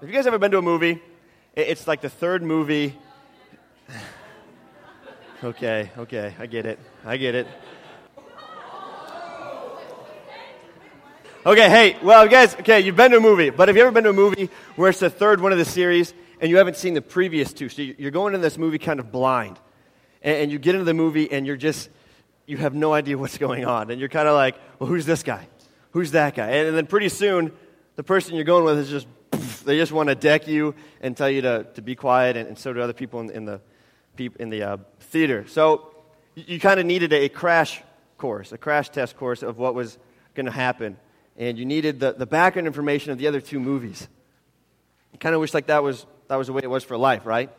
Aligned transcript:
Have 0.00 0.08
you 0.08 0.14
guys 0.14 0.28
ever 0.28 0.38
been 0.38 0.52
to 0.52 0.58
a 0.58 0.62
movie? 0.62 1.02
It's 1.56 1.88
like 1.88 2.00
the 2.00 2.08
third 2.08 2.40
movie. 2.40 2.96
okay, 5.42 5.90
okay, 5.98 6.34
I 6.38 6.46
get 6.46 6.66
it. 6.66 6.78
I 7.04 7.16
get 7.16 7.34
it. 7.34 7.48
Okay, 11.44 11.68
hey, 11.68 11.96
well, 12.00 12.28
guys, 12.28 12.54
okay, 12.60 12.78
you've 12.78 12.94
been 12.94 13.10
to 13.10 13.16
a 13.16 13.20
movie, 13.20 13.50
but 13.50 13.66
have 13.66 13.76
you 13.76 13.82
ever 13.82 13.90
been 13.90 14.04
to 14.04 14.10
a 14.10 14.12
movie 14.12 14.50
where 14.76 14.88
it's 14.88 15.00
the 15.00 15.10
third 15.10 15.40
one 15.40 15.50
of 15.50 15.58
the 15.58 15.64
series 15.64 16.14
and 16.40 16.48
you 16.48 16.58
haven't 16.58 16.76
seen 16.76 16.94
the 16.94 17.02
previous 17.02 17.52
two? 17.52 17.68
So 17.68 17.82
you're 17.82 18.12
going 18.12 18.34
into 18.34 18.46
this 18.46 18.56
movie 18.56 18.78
kind 18.78 19.00
of 19.00 19.10
blind. 19.10 19.58
And 20.22 20.52
you 20.52 20.60
get 20.60 20.76
into 20.76 20.84
the 20.84 20.94
movie 20.94 21.28
and 21.32 21.44
you're 21.44 21.56
just, 21.56 21.90
you 22.46 22.56
have 22.58 22.72
no 22.72 22.92
idea 22.92 23.18
what's 23.18 23.38
going 23.38 23.64
on. 23.64 23.90
And 23.90 23.98
you're 23.98 24.08
kind 24.08 24.28
of 24.28 24.36
like, 24.36 24.54
well, 24.78 24.88
who's 24.88 25.06
this 25.06 25.24
guy? 25.24 25.48
Who's 25.90 26.12
that 26.12 26.36
guy? 26.36 26.50
And 26.50 26.76
then 26.76 26.86
pretty 26.86 27.08
soon, 27.08 27.50
the 27.96 28.04
person 28.04 28.36
you're 28.36 28.44
going 28.44 28.62
with 28.62 28.78
is 28.78 28.90
just 28.90 29.08
they 29.68 29.76
just 29.76 29.92
want 29.92 30.08
to 30.08 30.14
deck 30.14 30.48
you 30.48 30.74
and 31.00 31.16
tell 31.16 31.28
you 31.28 31.42
to, 31.42 31.66
to 31.74 31.82
be 31.82 31.94
quiet, 31.94 32.36
and, 32.36 32.48
and 32.48 32.58
so 32.58 32.72
do 32.72 32.80
other 32.80 32.92
people 32.92 33.20
in, 33.20 33.30
in 33.30 33.44
the, 33.44 33.60
in 34.38 34.50
the 34.50 34.62
uh, 34.62 34.76
theater. 35.00 35.46
So 35.46 35.94
you, 36.34 36.58
kind 36.58 36.80
of 36.80 36.86
needed 36.86 37.12
a 37.12 37.28
crash 37.28 37.82
course, 38.16 38.52
a 38.52 38.58
crash 38.58 38.88
test 38.88 39.16
course 39.16 39.42
of 39.42 39.58
what 39.58 39.74
was 39.74 39.98
going 40.34 40.46
to 40.46 40.52
happen. 40.52 40.96
And 41.36 41.58
you 41.58 41.64
needed 41.64 42.00
the, 42.00 42.12
the 42.12 42.26
background 42.26 42.66
information 42.66 43.12
of 43.12 43.18
the 43.18 43.28
other 43.28 43.40
two 43.40 43.60
movies. 43.60 44.08
I 45.14 45.18
kind 45.18 45.34
of 45.34 45.40
wish 45.40 45.54
like 45.54 45.66
that 45.66 45.82
was, 45.82 46.06
that 46.28 46.36
was 46.36 46.48
the 46.48 46.52
way 46.52 46.62
it 46.64 46.70
was 46.70 46.84
for 46.84 46.96
life, 46.96 47.26
right? 47.26 47.50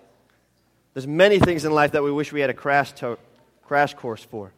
There's 0.94 1.08
many 1.08 1.40
things 1.40 1.66
in 1.66 1.72
life 1.72 1.92
that 1.92 2.04
we 2.04 2.12
wish 2.12 2.34
we 2.34 2.42
had 2.42 2.50
a 2.50 2.54
crash, 2.54 2.92
to, 2.94 3.18
crash 3.64 3.94
course 3.94 4.24
for. 4.24 4.52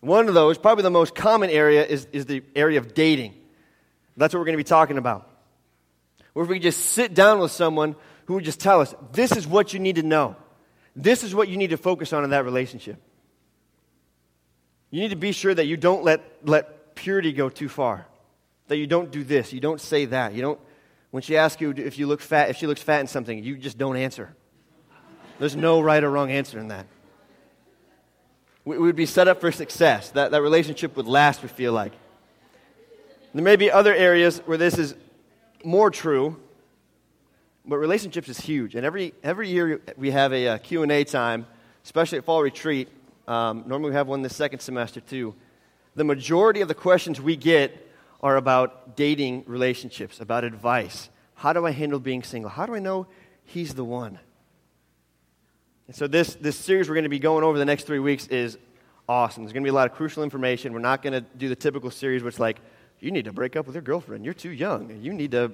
One 0.00 0.28
of 0.28 0.34
those, 0.34 0.58
probably 0.58 0.82
the 0.82 0.90
most 0.90 1.14
common 1.14 1.50
area, 1.50 1.84
is, 1.84 2.06
is 2.12 2.26
the 2.26 2.42
area 2.54 2.78
of 2.78 2.94
dating. 2.94 3.34
That's 4.16 4.34
what 4.34 4.40
we're 4.40 4.46
going 4.46 4.58
to 4.58 4.64
be 4.64 4.68
talking 4.68 4.98
about. 4.98 5.27
Or 6.38 6.44
if 6.44 6.50
we 6.50 6.60
just 6.60 6.90
sit 6.90 7.14
down 7.14 7.40
with 7.40 7.50
someone 7.50 7.96
who 8.26 8.34
would 8.34 8.44
just 8.44 8.60
tell 8.60 8.80
us, 8.80 8.94
this 9.10 9.32
is 9.32 9.44
what 9.44 9.74
you 9.74 9.80
need 9.80 9.96
to 9.96 10.04
know. 10.04 10.36
This 10.94 11.24
is 11.24 11.34
what 11.34 11.48
you 11.48 11.56
need 11.56 11.70
to 11.70 11.76
focus 11.76 12.12
on 12.12 12.22
in 12.22 12.30
that 12.30 12.44
relationship. 12.44 13.02
You 14.92 15.00
need 15.00 15.08
to 15.08 15.16
be 15.16 15.32
sure 15.32 15.52
that 15.52 15.66
you 15.66 15.76
don't 15.76 16.04
let, 16.04 16.22
let 16.44 16.94
purity 16.94 17.32
go 17.32 17.48
too 17.48 17.68
far. 17.68 18.06
That 18.68 18.76
you 18.76 18.86
don't 18.86 19.10
do 19.10 19.24
this, 19.24 19.52
you 19.52 19.58
don't 19.58 19.80
say 19.80 20.04
that. 20.04 20.32
You 20.32 20.42
don't, 20.42 20.60
when 21.10 21.24
she 21.24 21.36
asks 21.36 21.60
you 21.60 21.70
if 21.72 21.98
you 21.98 22.06
look 22.06 22.20
fat, 22.20 22.50
if 22.50 22.56
she 22.56 22.68
looks 22.68 22.82
fat 22.82 23.00
in 23.00 23.08
something, 23.08 23.42
you 23.42 23.56
just 23.56 23.76
don't 23.76 23.96
answer. 23.96 24.32
There's 25.40 25.56
no 25.56 25.80
right 25.80 26.04
or 26.04 26.08
wrong 26.08 26.30
answer 26.30 26.60
in 26.60 26.68
that. 26.68 26.86
We, 28.64 28.78
would 28.78 28.94
be 28.94 29.06
set 29.06 29.26
up 29.26 29.40
for 29.40 29.50
success. 29.50 30.12
That, 30.12 30.30
that 30.30 30.40
relationship 30.40 30.96
would 30.96 31.08
last, 31.08 31.42
we 31.42 31.48
feel 31.48 31.72
like. 31.72 31.94
There 33.34 33.42
may 33.42 33.56
be 33.56 33.72
other 33.72 33.92
areas 33.92 34.38
where 34.46 34.56
this 34.56 34.78
is 34.78 34.94
more 35.64 35.90
true, 35.90 36.36
but 37.64 37.76
relationships 37.78 38.28
is 38.28 38.38
huge. 38.38 38.74
And 38.74 38.84
every, 38.84 39.14
every 39.22 39.48
year 39.48 39.80
we 39.96 40.10
have 40.10 40.32
a, 40.32 40.46
a 40.46 40.58
Q&A 40.58 41.04
time, 41.04 41.46
especially 41.84 42.18
at 42.18 42.24
fall 42.24 42.42
retreat. 42.42 42.88
Um, 43.26 43.64
normally 43.66 43.90
we 43.90 43.96
have 43.96 44.08
one 44.08 44.22
this 44.22 44.36
second 44.36 44.60
semester 44.60 45.00
too. 45.00 45.34
The 45.94 46.04
majority 46.04 46.60
of 46.60 46.68
the 46.68 46.74
questions 46.74 47.20
we 47.20 47.36
get 47.36 47.86
are 48.22 48.36
about 48.36 48.96
dating 48.96 49.44
relationships, 49.46 50.20
about 50.20 50.44
advice. 50.44 51.08
How 51.34 51.52
do 51.52 51.66
I 51.66 51.70
handle 51.70 52.00
being 52.00 52.22
single? 52.22 52.50
How 52.50 52.66
do 52.66 52.74
I 52.74 52.78
know 52.78 53.06
he's 53.44 53.74
the 53.74 53.84
one? 53.84 54.18
And 55.86 55.96
so 55.96 56.06
this, 56.06 56.34
this 56.34 56.56
series 56.56 56.88
we're 56.88 56.94
going 56.94 57.04
to 57.04 57.10
be 57.10 57.18
going 57.18 57.44
over 57.44 57.58
the 57.58 57.64
next 57.64 57.84
three 57.84 57.98
weeks 57.98 58.26
is 58.26 58.58
awesome. 59.08 59.44
There's 59.44 59.52
going 59.52 59.62
to 59.62 59.66
be 59.66 59.70
a 59.70 59.74
lot 59.74 59.90
of 59.90 59.96
crucial 59.96 60.22
information. 60.22 60.72
We're 60.72 60.80
not 60.80 61.02
going 61.02 61.14
to 61.14 61.20
do 61.20 61.48
the 61.48 61.56
typical 61.56 61.90
series 61.90 62.22
which 62.22 62.38
like, 62.38 62.58
you 63.00 63.10
need 63.10 63.24
to 63.26 63.32
break 63.32 63.56
up 63.56 63.66
with 63.66 63.74
your 63.74 63.82
girlfriend. 63.82 64.24
You're 64.24 64.34
too 64.34 64.50
young. 64.50 64.90
You 65.02 65.12
need 65.12 65.30
to 65.32 65.52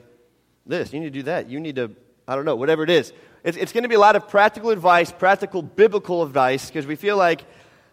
this. 0.67 0.93
You 0.93 1.01
need 1.01 1.13
to 1.13 1.19
do 1.19 1.23
that. 1.25 1.49
You 1.49 1.61
need 1.61 1.77
to, 1.77 1.91
I 2.27 2.35
don't 2.35 2.45
know, 2.45 2.57
whatever 2.57 2.83
it 2.83 2.91
is. 2.91 3.13
It's, 3.43 3.57
it's 3.57 3.73
going 3.73 3.83
to 3.83 3.89
be 3.89 3.95
a 3.95 4.01
lot 4.01 4.17
of 4.17 4.29
practical 4.29 4.71
advice, 4.71 5.13
practical 5.13 5.61
biblical 5.61 6.23
advice, 6.23 6.67
because 6.67 6.87
we 6.87 6.97
feel 6.97 7.17
like, 7.17 7.43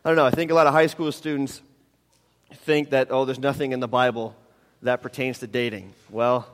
I 0.06 0.10
don't 0.10 0.16
know, 0.16 0.26
I 0.26 0.32
think 0.32 0.52
a 0.52 0.54
lot 0.54 0.68
of 0.68 0.74
high 0.74 0.88
school 0.88 1.12
students 1.12 1.62
think 2.54 2.92
that, 2.92 3.10
oh, 3.12 3.26
there's 3.26 3.40
nothing 3.40 3.74
in 3.74 3.82
the 3.82 3.88
Bible 3.88 4.36
that 4.82 5.02
pertains 5.02 5.40
to 5.40 5.48
dating. 5.48 5.94
Well, 6.10 6.48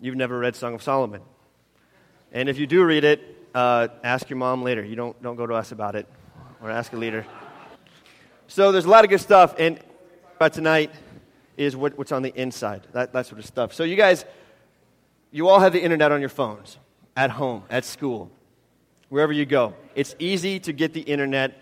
you've 0.00 0.16
never 0.16 0.38
read 0.38 0.56
Song 0.56 0.74
of 0.74 0.82
Solomon. 0.82 1.22
And 2.32 2.48
if 2.48 2.58
you 2.58 2.66
do 2.66 2.84
read 2.84 3.04
it, 3.04 3.20
uh, 3.54 3.88
ask 4.04 4.28
your 4.28 4.36
mom 4.36 4.62
later. 4.62 4.84
You 4.84 4.96
don't, 4.96 5.20
don't 5.22 5.36
go 5.36 5.46
to 5.46 5.54
us 5.54 5.72
about 5.72 5.94
it, 5.94 6.06
or 6.60 6.70
ask 6.70 6.92
a 6.92 6.96
leader. 6.96 7.24
So 8.48 8.72
there's 8.72 8.84
a 8.84 8.90
lot 8.90 9.04
of 9.04 9.10
good 9.10 9.20
stuff. 9.20 9.54
And 9.58 9.80
about 10.36 10.52
tonight, 10.52 10.90
is 11.58 11.76
what, 11.76 11.98
what's 11.98 12.12
on 12.12 12.22
the 12.22 12.32
inside, 12.40 12.86
that, 12.92 13.12
that 13.12 13.26
sort 13.26 13.40
of 13.40 13.44
stuff. 13.44 13.74
So, 13.74 13.82
you 13.84 13.96
guys, 13.96 14.24
you 15.30 15.48
all 15.48 15.60
have 15.60 15.72
the 15.72 15.82
internet 15.82 16.12
on 16.12 16.20
your 16.20 16.28
phones, 16.28 16.78
at 17.16 17.30
home, 17.30 17.64
at 17.68 17.84
school, 17.84 18.30
wherever 19.08 19.32
you 19.32 19.44
go. 19.44 19.74
It's 19.94 20.14
easy 20.18 20.60
to 20.60 20.72
get 20.72 20.94
the 20.94 21.00
internet 21.00 21.60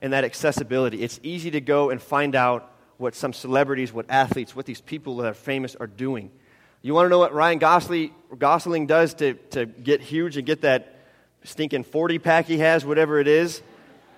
and 0.00 0.12
that 0.12 0.24
accessibility. 0.24 1.02
It's 1.02 1.20
easy 1.22 1.50
to 1.52 1.60
go 1.60 1.90
and 1.90 2.00
find 2.00 2.34
out 2.34 2.72
what 2.96 3.14
some 3.14 3.32
celebrities, 3.32 3.92
what 3.92 4.06
athletes, 4.08 4.56
what 4.56 4.66
these 4.66 4.80
people 4.80 5.18
that 5.18 5.26
are 5.26 5.34
famous 5.34 5.76
are 5.76 5.86
doing. 5.86 6.30
You 6.80 6.94
want 6.94 7.06
to 7.06 7.10
know 7.10 7.18
what 7.18 7.34
Ryan 7.34 7.58
Gosling, 7.58 8.14
Gosling 8.38 8.86
does 8.86 9.14
to, 9.14 9.34
to 9.50 9.66
get 9.66 10.00
huge 10.00 10.36
and 10.36 10.46
get 10.46 10.62
that 10.62 10.96
stinking 11.44 11.84
40 11.84 12.18
pack 12.18 12.46
he 12.46 12.58
has, 12.58 12.84
whatever 12.84 13.20
it 13.20 13.28
is? 13.28 13.62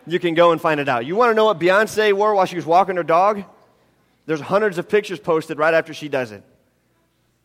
You 0.06 0.20
can 0.20 0.34
go 0.34 0.52
and 0.52 0.60
find 0.60 0.78
it 0.78 0.88
out. 0.88 1.04
You 1.04 1.16
want 1.16 1.30
to 1.30 1.34
know 1.34 1.46
what 1.46 1.58
Beyonce 1.58 2.12
wore 2.12 2.34
while 2.34 2.46
she 2.46 2.54
was 2.54 2.66
walking 2.66 2.94
her 2.96 3.02
dog? 3.02 3.44
There's 4.26 4.40
hundreds 4.40 4.78
of 4.78 4.88
pictures 4.88 5.20
posted 5.20 5.58
right 5.58 5.72
after 5.72 5.94
she 5.94 6.08
does 6.08 6.32
it. 6.32 6.42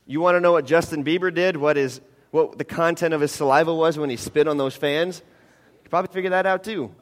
You 0.06 0.19
want 0.19 0.36
to 0.36 0.40
know 0.42 0.52
what 0.52 0.66
Justin 0.66 1.03
Bieber 1.06 1.34
did? 1.34 1.56
What, 1.56 1.78
is, 1.78 2.02
what 2.31 2.58
the 2.58 2.66
content 2.66 3.14
of 3.14 3.22
his 3.22 3.31
saliva 3.31 3.74
was 3.74 3.97
when 3.97 4.09
he 4.09 4.18
spit 4.18 4.47
on 4.47 4.58
those 4.58 4.75
fans? 4.75 5.22
You 5.84 5.90
probably 5.90 6.14
figure 6.14 6.31
that 6.31 6.46
out 6.46 6.64
too. 6.64 6.94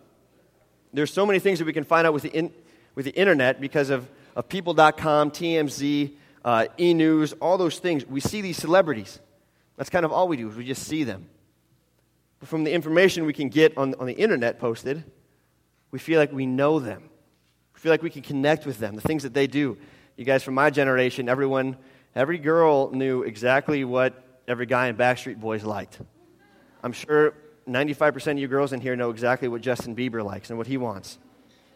There's 0.94 1.14
so 1.14 1.26
many 1.26 1.40
things 1.40 1.60
that 1.60 1.66
we 1.66 1.74
can 1.74 1.86
find 1.86 2.06
out 2.06 2.14
with 2.14 2.24
the, 2.24 2.30
in, 2.30 2.54
with 2.96 3.06
the 3.06 3.16
internet 3.16 3.62
because 3.62 3.90
of, 3.90 4.08
of 4.36 4.50
people.com, 4.50 5.32
TMZ, 5.32 6.12
uh, 6.44 6.66
e 6.80 6.94
news, 6.94 7.34
all 7.34 7.58
those 7.58 7.80
things. 7.80 8.06
We 8.06 8.20
see 8.20 8.42
these 8.42 8.58
celebrities. 8.58 9.20
That's 9.78 9.90
kind 9.90 10.04
of 10.04 10.12
all 10.12 10.28
we 10.28 10.36
do, 10.36 10.50
is 10.50 10.56
we 10.56 10.66
just 10.66 10.86
see 10.86 11.04
them. 11.04 11.30
But 12.40 12.50
from 12.50 12.64
the 12.64 12.72
information 12.72 13.26
we 13.26 13.34
can 13.34 13.50
get 13.50 13.78
on, 13.78 13.96
on 13.96 14.08
the 14.08 14.14
internet 14.14 14.60
posted, 14.60 15.04
we 15.92 16.00
feel 16.00 16.20
like 16.20 16.32
we 16.32 16.46
know 16.46 16.80
them. 16.80 17.10
Feel 17.80 17.92
like 17.92 18.04
we 18.04 18.10
can 18.10 18.24
connect 18.24 18.66
with 18.66 18.78
them, 18.78 18.96
the 18.96 19.02
things 19.02 19.24
that 19.24 19.34
they 19.34 19.48
do. 19.48 19.78
You 20.18 20.26
guys 20.26 20.44
from 20.44 20.54
my 20.54 20.70
generation, 20.70 21.30
everyone, 21.30 21.78
every 22.14 22.38
girl 22.38 22.92
knew 22.92 23.24
exactly 23.24 23.86
what 23.86 24.22
every 24.50 24.66
guy 24.66 24.88
in 24.88 24.98
Backstreet 24.98 25.40
Boys 25.40 25.64
liked. 25.64 25.98
I'm 26.84 26.92
sure 26.92 27.34
95% 27.70 28.34
of 28.34 28.38
you 28.38 28.50
girls 28.50 28.74
in 28.74 28.82
here 28.82 28.98
know 28.98 29.12
exactly 29.12 29.48
what 29.48 29.62
Justin 29.62 29.96
Bieber 29.96 30.26
likes 30.26 30.50
and 30.50 30.58
what 30.58 30.68
he 30.68 30.76
wants. 30.76 31.20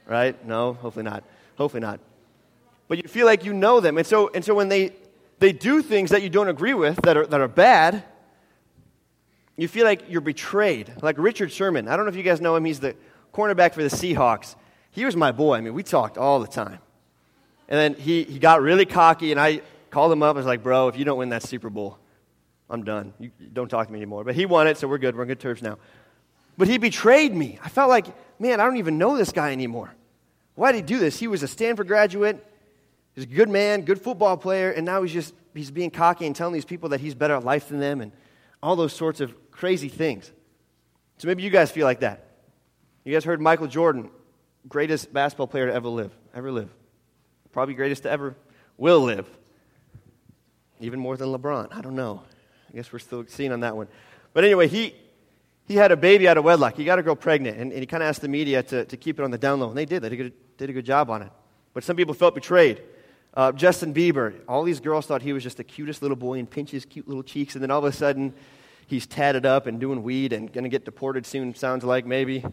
Right? 0.05 0.45
No, 0.45 0.73
hopefully 0.73 1.03
not. 1.03 1.23
Hopefully 1.57 1.79
not. 1.79 2.01
But 2.89 2.97
you 3.01 3.07
feel 3.07 3.25
like 3.25 3.45
you 3.45 3.53
know 3.53 3.79
them. 3.79 3.97
And 3.97 4.05
so, 4.05 4.29
and 4.35 4.43
so 4.43 4.53
when 4.53 4.67
they, 4.67 4.91
they 5.39 5.53
do 5.53 5.81
things 5.81 6.09
that 6.09 6.21
you 6.21 6.29
don't 6.29 6.49
agree 6.49 6.73
with, 6.73 6.97
that 7.03 7.15
are, 7.15 7.25
that 7.27 7.39
are 7.39 7.47
bad, 7.47 8.03
you 9.55 9.69
feel 9.69 9.85
like 9.85 10.09
you're 10.09 10.19
betrayed. 10.19 10.91
Like 11.01 11.15
Richard 11.17 11.49
Sherman. 11.49 11.87
I 11.87 11.95
don't 11.95 12.05
know 12.05 12.11
if 12.11 12.17
you 12.17 12.23
guys 12.23 12.41
know 12.41 12.57
him. 12.57 12.65
He's 12.65 12.81
the 12.81 12.93
cornerback 13.33 13.73
for 13.73 13.83
the 13.83 13.89
Seahawks 13.89 14.57
he 14.93 15.05
was 15.05 15.15
my 15.15 15.31
boy. 15.31 15.55
I 15.55 15.61
mean, 15.61 15.73
we 15.73 15.83
talked 15.83 16.17
all 16.17 16.39
the 16.39 16.47
time. 16.47 16.79
And 17.67 17.79
then 17.79 18.01
he, 18.01 18.23
he 18.23 18.39
got 18.39 18.61
really 18.61 18.85
cocky, 18.85 19.31
and 19.31 19.39
I 19.39 19.61
called 19.89 20.11
him 20.11 20.21
up. 20.21 20.35
I 20.35 20.37
was 20.37 20.45
like, 20.45 20.61
bro, 20.61 20.87
if 20.87 20.97
you 20.97 21.03
don't 21.03 21.17
win 21.17 21.29
that 21.29 21.43
Super 21.43 21.71
Bowl, 21.71 21.97
I'm 22.69 22.83
done. 22.83 23.13
You, 23.19 23.31
don't 23.51 23.69
talk 23.69 23.87
to 23.87 23.93
me 23.93 23.97
anymore. 23.97 24.23
But 24.23 24.35
he 24.35 24.45
won 24.45 24.67
it, 24.67 24.77
so 24.77 24.87
we're 24.87 24.99
good. 24.99 25.15
We're 25.15 25.23
on 25.23 25.27
good 25.27 25.39
terms 25.39 25.63
now. 25.63 25.79
But 26.57 26.67
he 26.67 26.77
betrayed 26.77 27.33
me. 27.33 27.57
I 27.63 27.69
felt 27.69 27.89
like, 27.89 28.05
man, 28.39 28.59
I 28.59 28.65
don't 28.65 28.77
even 28.77 28.99
know 28.99 29.17
this 29.17 29.31
guy 29.31 29.51
anymore. 29.51 29.93
Why 30.53 30.71
did 30.71 30.77
he 30.77 30.83
do 30.83 30.99
this? 30.99 31.19
He 31.19 31.27
was 31.27 31.41
a 31.41 31.47
Stanford 31.47 31.87
graduate. 31.87 32.45
He's 33.15 33.23
a 33.23 33.27
good 33.27 33.49
man, 33.49 33.81
good 33.81 33.99
football 33.99 34.37
player, 34.37 34.69
and 34.71 34.85
now 34.85 35.01
he's 35.01 35.13
just 35.13 35.33
he's 35.55 35.71
being 35.71 35.89
cocky 35.89 36.27
and 36.27 36.35
telling 36.35 36.53
these 36.53 36.65
people 36.65 36.89
that 36.89 36.99
he's 36.99 37.15
better 37.15 37.35
at 37.35 37.43
life 37.43 37.69
than 37.69 37.79
them 37.79 38.01
and 38.01 38.11
all 38.61 38.75
those 38.75 38.93
sorts 38.93 39.21
of 39.21 39.35
crazy 39.51 39.89
things. 39.89 40.31
So 41.17 41.27
maybe 41.27 41.43
you 41.43 41.49
guys 41.49 41.71
feel 41.71 41.85
like 41.85 42.01
that. 42.01 42.27
You 43.03 43.13
guys 43.13 43.23
heard 43.23 43.41
Michael 43.41 43.67
Jordan 43.67 44.09
greatest 44.67 45.13
basketball 45.13 45.47
player 45.47 45.67
to 45.67 45.73
ever 45.73 45.87
live, 45.87 46.11
ever 46.33 46.51
live. 46.51 46.69
Probably 47.51 47.75
greatest 47.75 48.03
to 48.03 48.11
ever 48.11 48.35
will 48.77 49.01
live. 49.01 49.27
Even 50.79 50.99
more 50.99 51.15
than 51.17 51.29
LeBron. 51.29 51.73
I 51.73 51.81
don't 51.81 51.95
know. 51.95 52.23
I 52.69 52.75
guess 52.75 52.91
we're 52.91 52.99
still 52.99 53.25
seeing 53.27 53.51
on 53.51 53.61
that 53.61 53.75
one. 53.75 53.87
But 54.33 54.43
anyway, 54.43 54.67
he, 54.67 54.95
he 55.67 55.75
had 55.75 55.91
a 55.91 55.97
baby 55.97 56.27
out 56.27 56.37
of 56.37 56.43
wedlock. 56.43 56.75
He 56.75 56.83
got 56.83 56.99
a 56.99 57.03
girl 57.03 57.15
pregnant, 57.15 57.57
and, 57.57 57.71
and 57.71 57.79
he 57.79 57.85
kind 57.85 58.01
of 58.01 58.09
asked 58.09 58.21
the 58.21 58.27
media 58.27 58.63
to, 58.63 58.85
to 58.85 58.97
keep 58.97 59.19
it 59.19 59.23
on 59.23 59.31
the 59.31 59.37
down 59.37 59.59
low. 59.59 59.69
And 59.69 59.77
they 59.77 59.85
did. 59.85 60.01
They 60.01 60.09
did 60.09 60.19
a, 60.19 60.23
good, 60.23 60.33
did 60.57 60.69
a 60.71 60.73
good 60.73 60.85
job 60.85 61.09
on 61.09 61.21
it. 61.21 61.31
But 61.73 61.83
some 61.83 61.95
people 61.95 62.13
felt 62.13 62.35
betrayed. 62.35 62.81
Uh, 63.35 63.51
Justin 63.51 63.93
Bieber, 63.93 64.33
all 64.47 64.63
these 64.63 64.79
girls 64.79 65.05
thought 65.05 65.21
he 65.21 65.33
was 65.33 65.41
just 65.41 65.57
the 65.57 65.63
cutest 65.63 66.01
little 66.01 66.17
boy 66.17 66.37
and 66.37 66.49
pinch 66.49 66.71
his 66.71 66.85
cute 66.85 67.07
little 67.07 67.23
cheeks, 67.23 67.55
and 67.55 67.63
then 67.63 67.71
all 67.71 67.79
of 67.79 67.85
a 67.85 67.91
sudden, 67.91 68.33
he's 68.87 69.07
tatted 69.07 69.45
up 69.45 69.65
and 69.65 69.79
doing 69.79 70.03
weed 70.03 70.33
and 70.33 70.51
going 70.51 70.65
to 70.65 70.69
get 70.69 70.85
deported 70.85 71.25
soon, 71.25 71.55
sounds 71.55 71.83
like 71.83 72.05
maybe. 72.05 72.45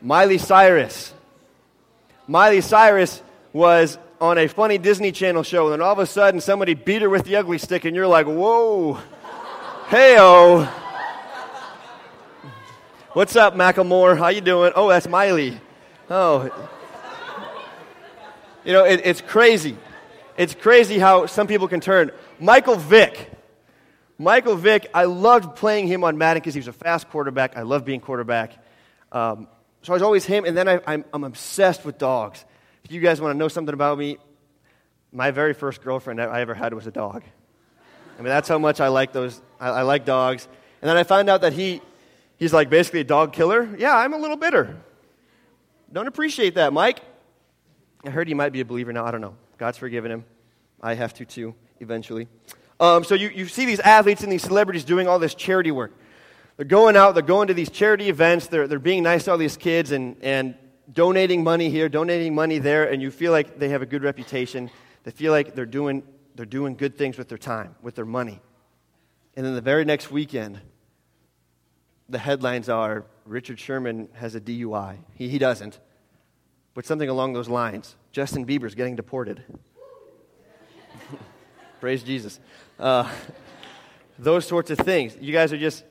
Miley 0.00 0.38
Cyrus, 0.38 1.12
Miley 2.28 2.60
Cyrus 2.60 3.22
was 3.52 3.98
on 4.20 4.36
a 4.38 4.48
funny 4.48 4.78
Disney 4.78 5.12
Channel 5.12 5.44
show, 5.44 5.66
and 5.66 5.74
then 5.74 5.80
all 5.80 5.92
of 5.92 5.98
a 6.00 6.06
sudden 6.06 6.40
somebody 6.40 6.74
beat 6.74 7.02
her 7.02 7.08
with 7.08 7.24
the 7.24 7.36
ugly 7.36 7.58
stick, 7.58 7.84
and 7.84 7.94
you're 7.94 8.06
like, 8.06 8.26
whoa. 8.26 8.98
Heyo. 9.86 10.66
What's 13.12 13.36
up, 13.36 13.54
Macklemore? 13.54 14.18
How 14.18 14.28
you 14.28 14.40
doing? 14.40 14.72
Oh, 14.74 14.88
that's 14.88 15.06
Miley. 15.06 15.60
Oh. 16.10 16.50
You 18.64 18.72
know, 18.72 18.84
it, 18.84 19.02
it's 19.04 19.20
crazy. 19.20 19.76
It's 20.36 20.54
crazy 20.54 20.98
how 20.98 21.26
some 21.26 21.46
people 21.46 21.68
can 21.68 21.80
turn. 21.80 22.10
Michael 22.40 22.76
Vick. 22.76 23.30
Michael 24.18 24.56
Vick, 24.56 24.88
I 24.92 25.04
loved 25.04 25.56
playing 25.56 25.86
him 25.86 26.02
on 26.02 26.18
Madden 26.18 26.40
because 26.40 26.54
he 26.54 26.58
was 26.58 26.68
a 26.68 26.72
fast 26.72 27.08
quarterback. 27.08 27.56
I 27.56 27.62
love 27.62 27.84
being 27.84 28.00
quarterback. 28.00 28.52
Um, 29.12 29.46
so 29.86 29.92
I 29.92 29.94
was 29.94 30.02
always 30.02 30.24
him, 30.24 30.44
and 30.44 30.56
then 30.56 30.68
I, 30.68 30.80
I'm, 30.84 31.04
I'm 31.12 31.22
obsessed 31.22 31.84
with 31.84 31.96
dogs. 31.96 32.44
If 32.82 32.90
you 32.90 33.00
guys 33.00 33.20
want 33.20 33.34
to 33.34 33.38
know 33.38 33.46
something 33.46 33.72
about 33.72 33.96
me, 33.96 34.18
my 35.12 35.30
very 35.30 35.54
first 35.54 35.80
girlfriend 35.80 36.20
I 36.20 36.40
ever 36.40 36.54
had 36.54 36.74
was 36.74 36.88
a 36.88 36.90
dog. 36.90 37.22
I 38.18 38.20
mean, 38.20 38.28
that's 38.28 38.48
how 38.48 38.58
much 38.58 38.80
I 38.80 38.88
like 38.88 39.12
those. 39.12 39.40
I, 39.60 39.68
I 39.68 39.82
like 39.82 40.04
dogs. 40.04 40.48
And 40.82 40.88
then 40.88 40.96
I 40.96 41.04
found 41.04 41.30
out 41.30 41.42
that 41.42 41.52
he, 41.52 41.80
he's 42.36 42.52
like 42.52 42.68
basically 42.68 42.98
a 42.98 43.04
dog 43.04 43.32
killer. 43.32 43.76
Yeah, 43.78 43.96
I'm 43.96 44.12
a 44.12 44.18
little 44.18 44.36
bitter. 44.36 44.76
Don't 45.92 46.08
appreciate 46.08 46.56
that, 46.56 46.72
Mike. 46.72 46.98
I 48.04 48.10
heard 48.10 48.26
he 48.26 48.34
might 48.34 48.52
be 48.52 48.62
a 48.62 48.64
believer 48.64 48.92
now. 48.92 49.04
I 49.04 49.12
don't 49.12 49.20
know. 49.20 49.36
God's 49.56 49.78
forgiven 49.78 50.10
him. 50.10 50.24
I 50.82 50.94
have 50.94 51.14
to 51.14 51.24
too, 51.24 51.54
eventually. 51.78 52.26
Um, 52.80 53.04
so 53.04 53.14
you, 53.14 53.28
you 53.28 53.46
see 53.46 53.66
these 53.66 53.78
athletes 53.78 54.24
and 54.24 54.32
these 54.32 54.42
celebrities 54.42 54.82
doing 54.82 55.06
all 55.06 55.20
this 55.20 55.36
charity 55.36 55.70
work. 55.70 55.92
They're 56.56 56.64
going 56.64 56.96
out, 56.96 57.14
they're 57.14 57.22
going 57.22 57.48
to 57.48 57.54
these 57.54 57.70
charity 57.70 58.08
events, 58.08 58.46
they're, 58.46 58.66
they're 58.66 58.78
being 58.78 59.02
nice 59.02 59.24
to 59.24 59.32
all 59.32 59.38
these 59.38 59.56
kids, 59.56 59.92
and, 59.92 60.16
and 60.22 60.54
donating 60.90 61.44
money 61.44 61.68
here, 61.68 61.88
donating 61.88 62.34
money 62.34 62.58
there, 62.58 62.90
and 62.90 63.02
you 63.02 63.10
feel 63.10 63.32
like 63.32 63.58
they 63.58 63.68
have 63.68 63.82
a 63.82 63.86
good 63.86 64.02
reputation. 64.02 64.70
They 65.04 65.10
feel 65.10 65.32
like 65.32 65.54
they're 65.54 65.66
doing, 65.66 66.02
they're 66.34 66.46
doing 66.46 66.74
good 66.74 66.96
things 66.96 67.18
with 67.18 67.28
their 67.28 67.38
time, 67.38 67.74
with 67.82 67.94
their 67.94 68.06
money. 68.06 68.40
And 69.36 69.44
then 69.44 69.54
the 69.54 69.60
very 69.60 69.84
next 69.84 70.10
weekend, 70.10 70.60
the 72.08 72.18
headlines 72.18 72.68
are 72.68 73.04
Richard 73.26 73.58
Sherman 73.58 74.08
has 74.14 74.34
a 74.34 74.40
DUI. 74.40 74.98
He, 75.14 75.28
he 75.28 75.38
doesn't, 75.38 75.78
but 76.72 76.86
something 76.86 77.08
along 77.08 77.34
those 77.34 77.48
lines. 77.48 77.96
Justin 78.12 78.46
Bieber's 78.46 78.74
getting 78.74 78.96
deported. 78.96 79.42
Praise 81.80 82.02
Jesus. 82.02 82.40
Uh, 82.78 83.10
those 84.18 84.46
sorts 84.46 84.70
of 84.70 84.78
things. 84.78 85.16
You 85.20 85.32
guys 85.32 85.52
are 85.52 85.58
just, 85.58 85.84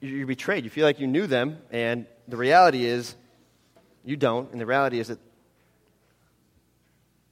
you're 0.00 0.26
betrayed. 0.26 0.64
You 0.64 0.70
feel 0.70 0.86
like 0.86 1.00
you 1.00 1.06
knew 1.06 1.26
them, 1.26 1.58
and 1.70 2.06
the 2.26 2.36
reality 2.36 2.84
is 2.84 3.14
you 4.04 4.16
don't, 4.16 4.50
and 4.52 4.60
the 4.60 4.66
reality 4.66 4.98
is 4.98 5.08
that 5.08 5.18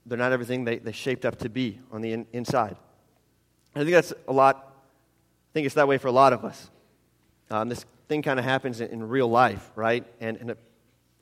they're 0.06 0.18
not 0.18 0.32
everything 0.32 0.64
they, 0.64 0.78
they 0.78 0.92
shaped 0.92 1.24
up 1.24 1.38
to 1.38 1.48
be 1.48 1.80
on 1.92 2.00
the 2.00 2.12
in, 2.12 2.26
inside. 2.32 2.76
I 3.74 3.80
think 3.80 3.92
that's 3.92 4.12
a 4.26 4.32
lot, 4.32 4.56
I 4.56 5.52
think 5.52 5.66
it's 5.66 5.74
that 5.74 5.86
way 5.86 5.98
for 5.98 6.08
a 6.08 6.12
lot 6.12 6.32
of 6.32 6.44
us. 6.44 6.70
Um, 7.50 7.68
this 7.68 7.84
thing 8.08 8.22
kind 8.22 8.38
of 8.38 8.44
happens 8.44 8.80
in, 8.80 8.88
in, 8.88 9.08
real 9.08 9.28
life, 9.28 9.70
right? 9.74 10.04
And 10.20 10.36
in, 10.38 10.54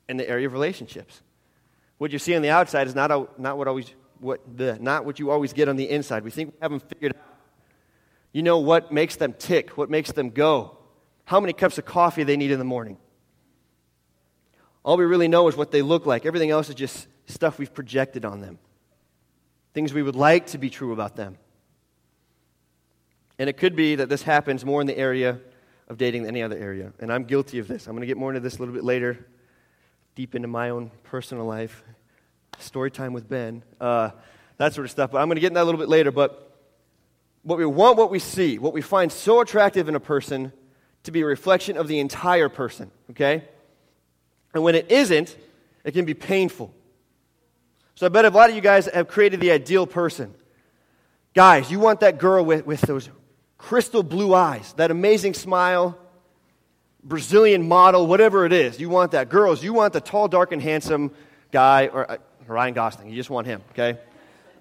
in 0.09 0.17
the 0.17 0.29
area 0.29 0.47
of 0.47 0.53
relationships. 0.53 1.21
What 1.97 2.11
you 2.11 2.19
see 2.19 2.35
on 2.35 2.41
the 2.41 2.49
outside 2.49 2.87
is 2.87 2.95
not, 2.95 3.11
a, 3.11 3.27
not, 3.37 3.57
what, 3.57 3.67
always, 3.67 3.93
what 4.19 4.41
the, 4.57 4.77
not 4.79 5.05
what 5.05 5.19
you 5.19 5.31
always 5.31 5.53
get 5.53 5.67
on 5.67 5.75
the 5.75 5.89
inside. 5.89 6.23
We 6.23 6.31
think 6.31 6.53
we 6.53 6.57
have 6.61 6.71
them 6.71 6.79
figured 6.79 7.13
out. 7.15 7.37
You 8.31 8.43
know 8.43 8.59
what 8.59 8.91
makes 8.91 9.15
them 9.15 9.33
tick, 9.33 9.77
what 9.77 9.89
makes 9.89 10.11
them 10.11 10.29
go, 10.29 10.76
how 11.27 11.41
many 11.41 11.51
cups 11.51 11.77
of 11.77 11.83
coffee 11.83 12.23
they 12.23 12.37
need 12.37 12.51
in 12.51 12.57
the 12.57 12.63
morning. 12.65 12.97
All 14.85 14.95
we 14.95 15.03
really 15.03 15.27
know 15.27 15.49
is 15.49 15.57
what 15.57 15.71
they 15.71 15.81
look 15.81 16.05
like. 16.05 16.25
Everything 16.25 16.51
else 16.51 16.69
is 16.69 16.75
just 16.75 17.05
stuff 17.25 17.59
we've 17.59 17.73
projected 17.73 18.23
on 18.23 18.39
them, 18.39 18.59
things 19.73 19.93
we 19.93 20.01
would 20.01 20.15
like 20.15 20.47
to 20.47 20.57
be 20.57 20.69
true 20.69 20.93
about 20.93 21.17
them. 21.17 21.37
And 23.37 23.49
it 23.49 23.57
could 23.57 23.75
be 23.75 23.95
that 23.95 24.07
this 24.07 24.23
happens 24.23 24.63
more 24.63 24.79
in 24.79 24.87
the 24.87 24.97
area 24.97 25.41
of 25.89 25.97
dating 25.97 26.23
than 26.23 26.33
any 26.33 26.43
other 26.43 26.57
area. 26.57 26.93
And 26.99 27.11
I'm 27.11 27.25
guilty 27.25 27.59
of 27.59 27.67
this. 27.67 27.87
I'm 27.87 27.93
going 27.93 28.03
to 28.03 28.07
get 28.07 28.15
more 28.15 28.29
into 28.29 28.39
this 28.39 28.55
a 28.55 28.59
little 28.59 28.73
bit 28.73 28.85
later, 28.85 29.27
deep 30.15 30.33
into 30.33 30.47
my 30.47 30.69
own 30.69 30.91
personal 31.03 31.43
life, 31.43 31.83
story 32.57 32.89
time 32.89 33.11
with 33.11 33.27
Ben, 33.27 33.63
uh, 33.81 34.11
that 34.55 34.73
sort 34.73 34.85
of 34.85 34.91
stuff. 34.91 35.11
But 35.11 35.17
I'm 35.17 35.27
going 35.27 35.35
to 35.35 35.41
get 35.41 35.47
into 35.47 35.55
that 35.55 35.63
a 35.63 35.69
little 35.69 35.81
bit 35.81 35.89
later. 35.89 36.09
But 36.09 36.57
what 37.43 37.57
we 37.57 37.65
want, 37.65 37.97
what 37.97 38.11
we 38.11 38.19
see, 38.19 38.59
what 38.59 38.71
we 38.71 38.81
find 38.81 39.11
so 39.11 39.41
attractive 39.41 39.89
in 39.89 39.95
a 39.95 39.99
person 39.99 40.53
to 41.03 41.11
be 41.11 41.21
a 41.21 41.25
reflection 41.25 41.77
of 41.77 41.87
the 41.87 41.99
entire 41.99 42.49
person, 42.49 42.91
okay? 43.11 43.45
And 44.53 44.63
when 44.63 44.75
it 44.75 44.91
isn't, 44.91 45.35
it 45.83 45.93
can 45.93 46.05
be 46.05 46.13
painful. 46.13 46.73
So 47.95 48.05
I 48.05 48.09
bet 48.09 48.25
a 48.25 48.29
lot 48.29 48.49
of 48.49 48.55
you 48.55 48.61
guys 48.61 48.87
have 48.87 49.07
created 49.07 49.39
the 49.39 49.51
ideal 49.51 49.87
person. 49.87 50.33
Guys, 51.33 51.71
you 51.71 51.79
want 51.79 52.01
that 52.01 52.17
girl 52.17 52.43
with, 52.43 52.65
with 52.65 52.81
those 52.81 53.09
crystal 53.57 54.03
blue 54.03 54.33
eyes, 54.33 54.73
that 54.73 54.91
amazing 54.91 55.33
smile, 55.33 55.97
Brazilian 57.03 57.67
model, 57.67 58.05
whatever 58.05 58.45
it 58.45 58.53
is. 58.53 58.79
You 58.79 58.89
want 58.89 59.11
that. 59.11 59.29
Girls, 59.29 59.63
you 59.63 59.73
want 59.73 59.93
the 59.93 60.01
tall, 60.01 60.27
dark, 60.27 60.51
and 60.51 60.61
handsome 60.61 61.11
guy, 61.51 61.87
or 61.87 62.11
uh, 62.11 62.17
Ryan 62.47 62.73
Gosling. 62.73 63.09
You 63.09 63.15
just 63.15 63.29
want 63.29 63.47
him, 63.47 63.61
okay? 63.71 63.99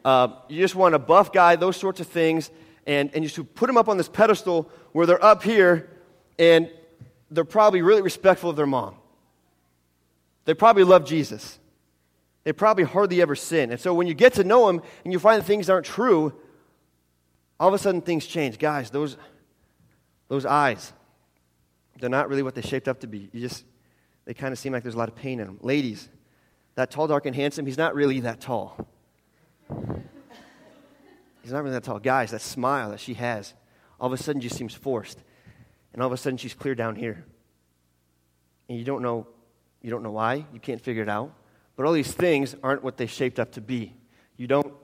Uh, 0.05 0.29
you 0.49 0.61
just 0.61 0.75
want 0.75 0.95
a 0.95 0.99
buff 0.99 1.33
guy, 1.33 1.57
those 1.57 1.77
sorts 1.77 2.01
of 2.01 2.07
things. 2.07 2.51
And, 2.87 3.11
and 3.15 3.25
you 3.25 3.29
should 3.29 3.55
put 3.55 3.67
them 3.67 3.77
up 3.77 3.89
on 3.89 3.97
this 3.97 4.09
pedestal 4.09 4.71
where 4.93 5.07
they're 5.07 5.25
up 5.25 5.43
here 5.43 5.91
and 6.39 6.71
they're 7.31 7.45
probably 7.45 7.83
really 7.83 8.03
respectful 8.03 8.51
of 8.51 8.57
their 8.57 8.67
mom. 8.67 8.95
They 10.45 10.55
probably 10.55 10.85
love 10.85 11.05
Jesus. 11.05 11.59
They 12.45 12.53
probably 12.53 12.85
hardly 12.85 13.21
ever 13.21 13.35
sin. 13.35 13.73
And 13.73 13.81
so 13.81 13.93
when 13.93 14.07
you 14.07 14.15
get 14.15 14.35
to 14.35 14.45
know 14.45 14.69
them 14.69 14.81
and 15.05 15.13
you 15.13 15.19
find 15.19 15.41
that 15.41 15.47
things 15.47 15.69
aren't 15.69 15.87
true, 15.87 16.33
all 17.59 17.69
of 17.69 17.75
a 17.75 17.79
sudden 17.79 18.01
things 18.01 18.27
change. 18.27 18.59
Guys, 18.59 18.91
those, 18.91 19.17
those 20.29 20.47
eyes, 20.47 20.93
they're 21.99 22.09
not 22.09 22.29
really 22.29 22.43
what 22.43 22.55
they 22.55 22.63
shaped 22.63 22.87
up 22.87 23.01
to 23.01 23.09
be. 23.09 23.29
You 23.33 23.41
just, 23.41 23.65
they 24.25 24.35
kind 24.35 24.53
of 24.53 24.59
seem 24.59 24.73
like 24.73 24.85
there's 24.85 24.95
a 24.95 24.99
lot 24.99 25.09
of 25.09 25.17
pain 25.17 25.41
in 25.41 25.47
them. 25.47 25.59
Ladies, 25.61 26.09
that 26.77 26.91
tall, 26.91 27.09
dark, 27.09 27.27
and 27.27 27.35
handsome, 27.35 27.67
he's 27.67 27.79
not 27.79 27.95
really 27.95 28.21
that 28.21 28.41
tall. 28.41 28.87
He's 31.43 31.53
not 31.53 31.63
really 31.63 31.75
that 31.75 31.85
tall. 31.85 31.99
Guys, 31.99 32.31
that 32.31 32.43
smile 32.43 32.91
that 32.91 33.01
she 33.01 33.15
has, 33.15 33.55
all 33.99 34.07
of 34.07 34.13
a 34.13 34.23
sudden 34.23 34.41
just 34.41 34.57
seems 34.57 34.75
forced. 34.75 35.23
And 35.97 36.03
all 36.03 36.07
of 36.07 36.13
a 36.13 36.17
sudden 36.17 36.37
she's 36.37 36.55
clear 36.55 36.77
down 36.77 36.95
here. 36.95 37.25
And 38.69 38.79
you 38.79 38.85
don't 38.85 39.03
know 39.03 39.27
you 39.87 39.91
don't 39.91 40.03
know 40.03 40.11
why. 40.11 40.45
You 40.53 40.59
can't 40.61 40.81
figure 40.81 41.05
it 41.05 41.09
out. 41.09 41.33
But 41.77 41.87
all 41.87 41.93
these 41.93 42.11
things 42.11 42.57
aren't 42.63 42.83
what 42.83 42.97
they 42.97 43.07
shaped 43.07 43.39
up 43.39 43.53
to 43.53 43.61
be. 43.61 43.95
You 44.37 44.49
don't, 44.49 44.75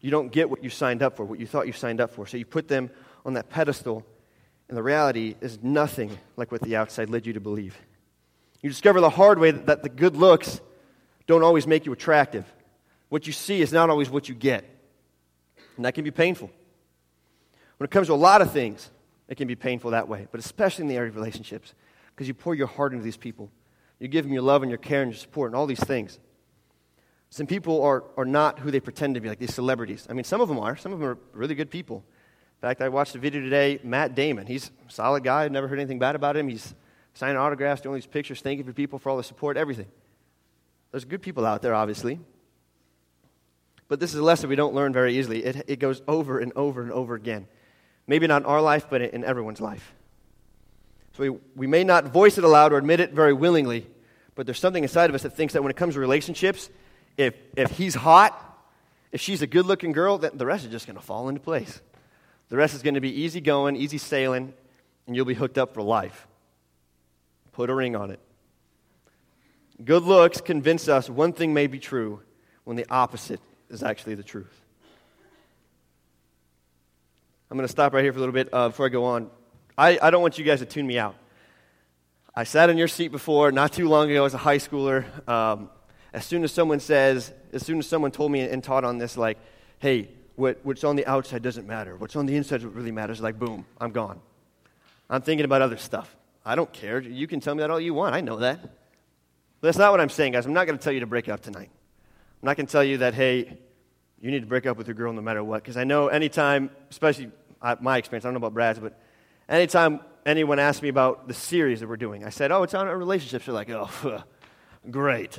you 0.00 0.12
don't 0.12 0.30
get 0.30 0.48
what 0.48 0.62
you 0.62 0.70
signed 0.70 1.02
up 1.02 1.16
for, 1.16 1.24
what 1.24 1.40
you 1.40 1.46
thought 1.46 1.66
you 1.66 1.72
signed 1.72 2.00
up 2.00 2.12
for. 2.12 2.24
So 2.26 2.36
you 2.36 2.46
put 2.46 2.68
them 2.68 2.90
on 3.26 3.34
that 3.34 3.50
pedestal, 3.50 4.06
and 4.68 4.76
the 4.78 4.82
reality 4.82 5.34
is 5.40 5.58
nothing 5.60 6.16
like 6.36 6.52
what 6.52 6.60
the 6.60 6.76
outside 6.76 7.10
led 7.10 7.26
you 7.26 7.32
to 7.32 7.40
believe. 7.40 7.76
You 8.62 8.70
discover 8.70 9.00
the 9.00 9.10
hard 9.10 9.40
way 9.40 9.50
that 9.50 9.82
the 9.82 9.88
good 9.88 10.14
looks 10.14 10.60
don't 11.26 11.42
always 11.42 11.66
make 11.66 11.84
you 11.84 11.92
attractive. 11.92 12.44
What 13.08 13.26
you 13.26 13.32
see 13.32 13.60
is 13.60 13.72
not 13.72 13.90
always 13.90 14.08
what 14.08 14.28
you 14.28 14.36
get. 14.36 14.64
And 15.76 15.84
that 15.84 15.94
can 15.94 16.04
be 16.04 16.12
painful. 16.12 16.48
When 17.78 17.86
it 17.86 17.90
comes 17.90 18.06
to 18.06 18.12
a 18.12 18.14
lot 18.14 18.40
of 18.40 18.52
things, 18.52 18.88
it 19.28 19.36
can 19.36 19.48
be 19.48 19.56
painful 19.56 19.90
that 19.92 20.08
way, 20.08 20.26
but 20.30 20.40
especially 20.40 20.82
in 20.82 20.88
the 20.88 20.96
area 20.96 21.10
of 21.10 21.16
relationships, 21.16 21.74
because 22.14 22.28
you 22.28 22.34
pour 22.34 22.54
your 22.54 22.66
heart 22.66 22.92
into 22.92 23.04
these 23.04 23.16
people. 23.16 23.50
You 23.98 24.08
give 24.08 24.24
them 24.24 24.32
your 24.32 24.42
love 24.42 24.62
and 24.62 24.70
your 24.70 24.78
care 24.78 25.02
and 25.02 25.12
your 25.12 25.18
support 25.18 25.50
and 25.50 25.56
all 25.56 25.66
these 25.66 25.80
things. 25.80 26.18
Some 27.30 27.46
people 27.46 27.82
are, 27.82 28.04
are 28.16 28.24
not 28.24 28.60
who 28.60 28.70
they 28.70 28.80
pretend 28.80 29.14
to 29.14 29.20
be, 29.20 29.28
like 29.28 29.38
these 29.38 29.54
celebrities. 29.54 30.06
I 30.08 30.12
mean, 30.12 30.24
some 30.24 30.40
of 30.40 30.48
them 30.48 30.58
are. 30.58 30.76
Some 30.76 30.92
of 30.92 31.00
them 31.00 31.08
are 31.08 31.18
really 31.32 31.54
good 31.54 31.70
people. 31.70 32.04
In 32.60 32.68
fact, 32.68 32.80
I 32.80 32.88
watched 32.88 33.14
a 33.14 33.18
video 33.18 33.40
today, 33.40 33.80
Matt 33.82 34.14
Damon. 34.14 34.46
He's 34.46 34.70
a 34.88 34.92
solid 34.92 35.24
guy. 35.24 35.44
I've 35.44 35.52
never 35.52 35.68
heard 35.68 35.78
anything 35.78 35.98
bad 35.98 36.14
about 36.14 36.36
him. 36.36 36.48
He's 36.48 36.74
signing 37.14 37.36
autographs, 37.36 37.80
doing 37.80 37.96
these 37.96 38.06
pictures, 38.06 38.40
thanking 38.40 38.64
for 38.64 38.72
people 38.72 38.98
for 38.98 39.10
all 39.10 39.16
the 39.16 39.24
support, 39.24 39.56
everything. 39.56 39.86
There's 40.90 41.04
good 41.04 41.22
people 41.22 41.44
out 41.44 41.62
there, 41.62 41.74
obviously. 41.74 42.20
But 43.88 44.00
this 44.00 44.14
is 44.14 44.20
a 44.20 44.24
lesson 44.24 44.48
we 44.48 44.56
don't 44.56 44.74
learn 44.74 44.92
very 44.92 45.18
easily. 45.18 45.44
It, 45.44 45.64
it 45.66 45.78
goes 45.78 46.02
over 46.06 46.38
and 46.38 46.52
over 46.56 46.82
and 46.82 46.92
over 46.92 47.14
again. 47.14 47.48
Maybe 48.06 48.26
not 48.26 48.42
in 48.42 48.46
our 48.46 48.60
life, 48.60 48.86
but 48.90 49.00
in 49.00 49.24
everyone's 49.24 49.60
life. 49.60 49.94
So 51.16 51.22
we, 51.22 51.38
we 51.54 51.66
may 51.66 51.84
not 51.84 52.06
voice 52.06 52.38
it 52.38 52.44
aloud 52.44 52.72
or 52.72 52.76
admit 52.76 53.00
it 53.00 53.12
very 53.12 53.32
willingly, 53.32 53.86
but 54.34 54.46
there's 54.46 54.58
something 54.58 54.82
inside 54.82 55.10
of 55.10 55.14
us 55.14 55.22
that 55.22 55.36
thinks 55.36 55.54
that 55.54 55.62
when 55.62 55.70
it 55.70 55.76
comes 55.76 55.94
to 55.94 56.00
relationships, 56.00 56.68
if, 57.16 57.34
if 57.56 57.70
he's 57.70 57.94
hot, 57.94 58.40
if 59.12 59.20
she's 59.20 59.42
a 59.42 59.46
good 59.46 59.64
looking 59.64 59.92
girl, 59.92 60.18
then 60.18 60.32
the 60.34 60.44
rest 60.44 60.64
is 60.64 60.72
just 60.72 60.86
going 60.86 60.96
to 60.96 61.02
fall 61.02 61.28
into 61.28 61.40
place. 61.40 61.80
The 62.48 62.56
rest 62.56 62.74
is 62.74 62.82
going 62.82 62.94
to 62.94 63.00
be 63.00 63.22
easy 63.22 63.40
going, 63.40 63.76
easy 63.76 63.98
sailing, 63.98 64.52
and 65.06 65.14
you'll 65.14 65.24
be 65.24 65.34
hooked 65.34 65.56
up 65.56 65.74
for 65.74 65.82
life. 65.82 66.26
Put 67.52 67.70
a 67.70 67.74
ring 67.74 67.94
on 67.94 68.10
it. 68.10 68.18
Good 69.82 70.02
looks 70.02 70.40
convince 70.40 70.88
us 70.88 71.08
one 71.08 71.32
thing 71.32 71.54
may 71.54 71.68
be 71.68 71.78
true 71.78 72.20
when 72.64 72.76
the 72.76 72.86
opposite 72.90 73.40
is 73.70 73.82
actually 73.82 74.16
the 74.16 74.22
truth. 74.22 74.63
I'm 77.50 77.56
going 77.56 77.66
to 77.66 77.72
stop 77.72 77.92
right 77.92 78.02
here 78.02 78.12
for 78.12 78.18
a 78.18 78.20
little 78.20 78.32
bit 78.32 78.48
uh, 78.52 78.68
before 78.68 78.86
I 78.86 78.88
go 78.88 79.04
on. 79.04 79.30
I, 79.76 79.98
I 80.00 80.10
don't 80.10 80.22
want 80.22 80.38
you 80.38 80.44
guys 80.44 80.60
to 80.60 80.66
tune 80.66 80.86
me 80.86 80.98
out. 80.98 81.14
I 82.34 82.44
sat 82.44 82.70
in 82.70 82.78
your 82.78 82.88
seat 82.88 83.08
before, 83.08 83.52
not 83.52 83.72
too 83.72 83.88
long 83.88 84.10
ago, 84.10 84.24
as 84.24 84.34
a 84.34 84.38
high 84.38 84.58
schooler. 84.58 85.04
Um, 85.28 85.70
as 86.12 86.24
soon 86.24 86.42
as 86.42 86.52
someone 86.52 86.80
says, 86.80 87.32
as 87.52 87.64
soon 87.64 87.78
as 87.78 87.86
someone 87.86 88.10
told 88.10 88.32
me 88.32 88.40
and 88.40 88.62
taught 88.64 88.84
on 88.84 88.98
this, 88.98 89.16
like, 89.16 89.38
hey, 89.78 90.08
what, 90.36 90.58
what's 90.62 90.84
on 90.84 90.96
the 90.96 91.06
outside 91.06 91.42
doesn't 91.42 91.66
matter. 91.66 91.96
What's 91.96 92.16
on 92.16 92.26
the 92.26 92.34
inside 92.34 92.56
is 92.56 92.64
what 92.64 92.74
really 92.74 92.92
matters. 92.92 93.20
Like, 93.20 93.38
boom, 93.38 93.66
I'm 93.80 93.92
gone. 93.92 94.20
I'm 95.10 95.22
thinking 95.22 95.44
about 95.44 95.62
other 95.62 95.76
stuff. 95.76 96.16
I 96.44 96.54
don't 96.54 96.72
care. 96.72 97.00
You 97.00 97.26
can 97.26 97.40
tell 97.40 97.54
me 97.54 97.60
that 97.60 97.70
all 97.70 97.80
you 97.80 97.94
want. 97.94 98.14
I 98.14 98.20
know 98.20 98.38
that. 98.38 98.60
But 98.62 99.68
that's 99.68 99.78
not 99.78 99.92
what 99.92 100.00
I'm 100.00 100.08
saying, 100.08 100.32
guys. 100.32 100.46
I'm 100.46 100.52
not 100.52 100.66
going 100.66 100.78
to 100.78 100.82
tell 100.82 100.92
you 100.92 101.00
to 101.00 101.06
break 101.06 101.28
up 101.28 101.40
tonight. 101.40 101.70
I'm 102.42 102.46
not 102.46 102.56
going 102.56 102.66
to 102.66 102.72
tell 102.72 102.84
you 102.84 102.98
that, 102.98 103.14
hey, 103.14 103.58
you 104.24 104.30
need 104.30 104.40
to 104.40 104.46
break 104.46 104.64
up 104.64 104.78
with 104.78 104.86
your 104.86 104.94
girl 104.94 105.12
no 105.12 105.20
matter 105.20 105.44
what. 105.44 105.62
Because 105.62 105.76
I 105.76 105.84
know 105.84 106.08
anytime, 106.08 106.70
especially 106.90 107.30
uh, 107.60 107.76
my 107.78 107.98
experience, 107.98 108.24
I 108.24 108.28
don't 108.28 108.32
know 108.32 108.38
about 108.38 108.54
Brad's, 108.54 108.78
but 108.78 108.98
anytime 109.50 110.00
anyone 110.24 110.58
asks 110.58 110.80
me 110.80 110.88
about 110.88 111.28
the 111.28 111.34
series 111.34 111.80
that 111.80 111.90
we're 111.90 111.98
doing, 111.98 112.24
I 112.24 112.30
said, 112.30 112.50
oh, 112.50 112.62
it's 112.62 112.72
on 112.72 112.86
relationships. 112.86 113.44
They're 113.44 113.54
like, 113.54 113.68
oh, 113.68 114.24
great. 114.90 115.38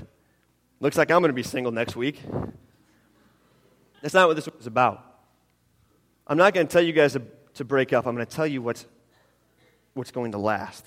Looks 0.80 0.98
like 0.98 1.10
I'm 1.10 1.22
going 1.22 1.30
to 1.30 1.34
be 1.34 1.42
single 1.42 1.72
next 1.72 1.96
week. 1.96 2.22
That's 4.04 4.14
not 4.14 4.28
what 4.28 4.36
this 4.36 4.48
is 4.60 4.68
about. 4.68 5.04
I'm 6.28 6.38
not 6.38 6.54
going 6.54 6.68
to 6.68 6.72
tell 6.72 6.84
you 6.84 6.94
guys 6.94 7.14
to, 7.14 7.24
to 7.56 7.66
break 7.66 7.92
up. 7.92 8.06
I'm 8.06 8.14
going 8.14 8.28
to 8.28 8.36
tell 8.36 8.46
you 8.46 8.62
what's, 8.62 8.86
what's 9.96 10.12
going 10.12 10.34
to 10.34 10.38
last. 10.38 10.86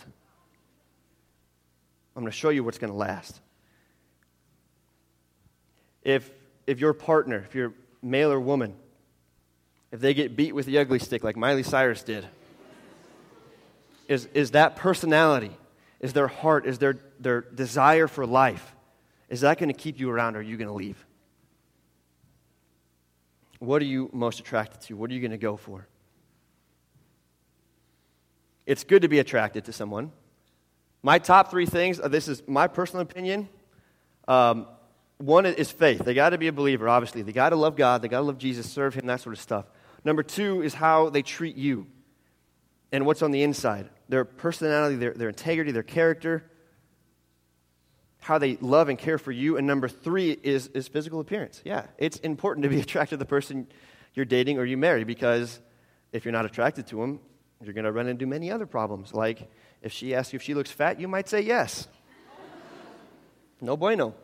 I'm 2.15 2.23
going 2.23 2.31
to 2.31 2.39
show 2.39 2.51
you 2.51 2.63
what's 2.63 2.79
going 2.79 2.93
to 2.93 2.97
last. 2.97 3.41
If, 6.05 6.31
if 6.69 6.79
your 6.79 6.93
partner, 6.93 7.45
if 7.45 7.57
you're 7.57 7.73
male 8.03 8.33
or 8.33 8.41
woman, 8.41 8.75
if 9.91 10.01
they 10.01 10.15
get 10.15 10.37
beat 10.37 10.55
with 10.55 10.67
the 10.67 10.79
ugly 10.79 10.99
stick 10.99 11.25
like 11.25 11.37
Miley 11.37 11.63
Cyrus 11.63 12.03
did, 12.03 12.27
is, 14.07 14.27
is 14.35 14.53
that 14.53 14.77
personality, 14.77 15.57
is 16.01 16.13
their 16.13 16.29
heart, 16.29 16.67
is 16.67 16.79
their, 16.79 16.99
their 17.21 17.43
desire 17.43 18.09
for 18.09 18.27
life, 18.27 18.75
is 19.29 19.43
that 19.43 19.59
going 19.59 19.69
to 19.69 19.79
keep 19.79 20.01
you 20.01 20.11
around 20.11 20.37
or 20.37 20.41
are 20.41 20.43
you 20.43 20.57
going 20.57 20.69
to 20.69 20.75
leave? 20.75 21.05
What 23.59 23.83
are 23.83 23.87
you 23.87 24.09
most 24.13 24.41
attracted 24.41 24.81
to? 24.83 24.97
What 24.97 25.11
are 25.11 25.15
you 25.15 25.21
going 25.21 25.33
to 25.33 25.39
go 25.39 25.57
for? 25.57 25.87
It's 28.67 28.85
good 28.85 29.03
to 29.03 29.09
be 29.09 29.19
attracted 29.19 29.65
to 29.65 29.73
someone. 29.73 30.13
My 31.03 31.19
top 31.19 31.51
three 31.51 31.67
things, 31.67 32.01
uh, 32.01 32.09
this 32.09 32.29
is 32.29 32.43
my 32.47 32.67
personal 32.67 33.03
opinion. 33.03 33.49
Um, 34.27 34.67
one 35.19 35.47
is 35.47 35.71
faith. 35.71 36.05
They 36.05 36.15
got 36.15 36.31
to 36.31 36.39
be 36.39 36.47
a 36.47 36.53
believer, 36.53 36.89
obviously. 36.89 37.23
They 37.23 37.33
got 37.33 37.51
to 37.51 37.57
love 37.57 37.77
God. 37.77 38.03
They 38.03 38.09
got 38.09 38.19
to 38.19 38.25
love 38.25 38.39
Jesus, 38.39 38.71
serve 38.71 38.95
Him, 38.95 39.07
that 39.07 39.21
sort 39.21 39.35
of 39.35 39.41
stuff. 39.41 39.67
Number 40.05 40.23
two 40.23 40.63
is 40.63 40.75
how 40.75 41.11
they 41.11 41.23
treat 41.23 41.57
you 41.57 41.87
and 42.93 43.05
what's 43.05 43.23
on 43.23 43.31
the 43.31 43.43
inside 43.43 43.89
their 44.09 44.25
personality, 44.25 44.97
their, 44.97 45.13
their 45.13 45.29
integrity, 45.29 45.71
their 45.71 45.83
character, 45.83 46.51
how 48.21 48.39
they 48.39 48.57
love 48.57 48.89
and 48.89 48.99
care 48.99 49.19
for 49.19 49.33
you. 49.33 49.59
And 49.59 49.67
number 49.67 49.87
three 49.87 50.31
is, 50.31 50.69
is 50.69 50.89
physical 50.89 51.21
appearance. 51.21 51.61
Yeah, 51.65 51.87
it's 51.99 52.17
important 52.19 52.63
to 52.65 52.71
be 52.71 52.81
attracted 52.81 53.17
to 53.17 53.17
the 53.19 53.27
person 53.27 53.67
you're 54.15 54.25
dating 54.25 54.59
or 54.59 54.65
you 54.65 54.77
marry 54.77 55.05
because 55.05 55.61
if 56.13 56.25
you're 56.25 56.33
not 56.33 56.47
attracted 56.47 56.87
to 56.89 56.97
them, 56.97 57.21
you're 57.63 57.75
going 57.75 57.85
to 57.85 57.93
run 57.93 58.07
into 58.07 58.25
many 58.25 58.51
other 58.51 58.67
problems. 58.67 59.13
Like 59.13 59.51
if 59.83 59.93
she 59.93 60.15
asks 60.15 60.33
you 60.33 60.39
if 60.39 60.43
she 60.43 60.55
looks 60.55 60.71
fat, 60.71 61.01
you 61.01 61.09
might 61.09 61.29
say 61.29 61.41
yes. 61.41 61.89
no 63.61 63.77
bueno. 63.77 64.15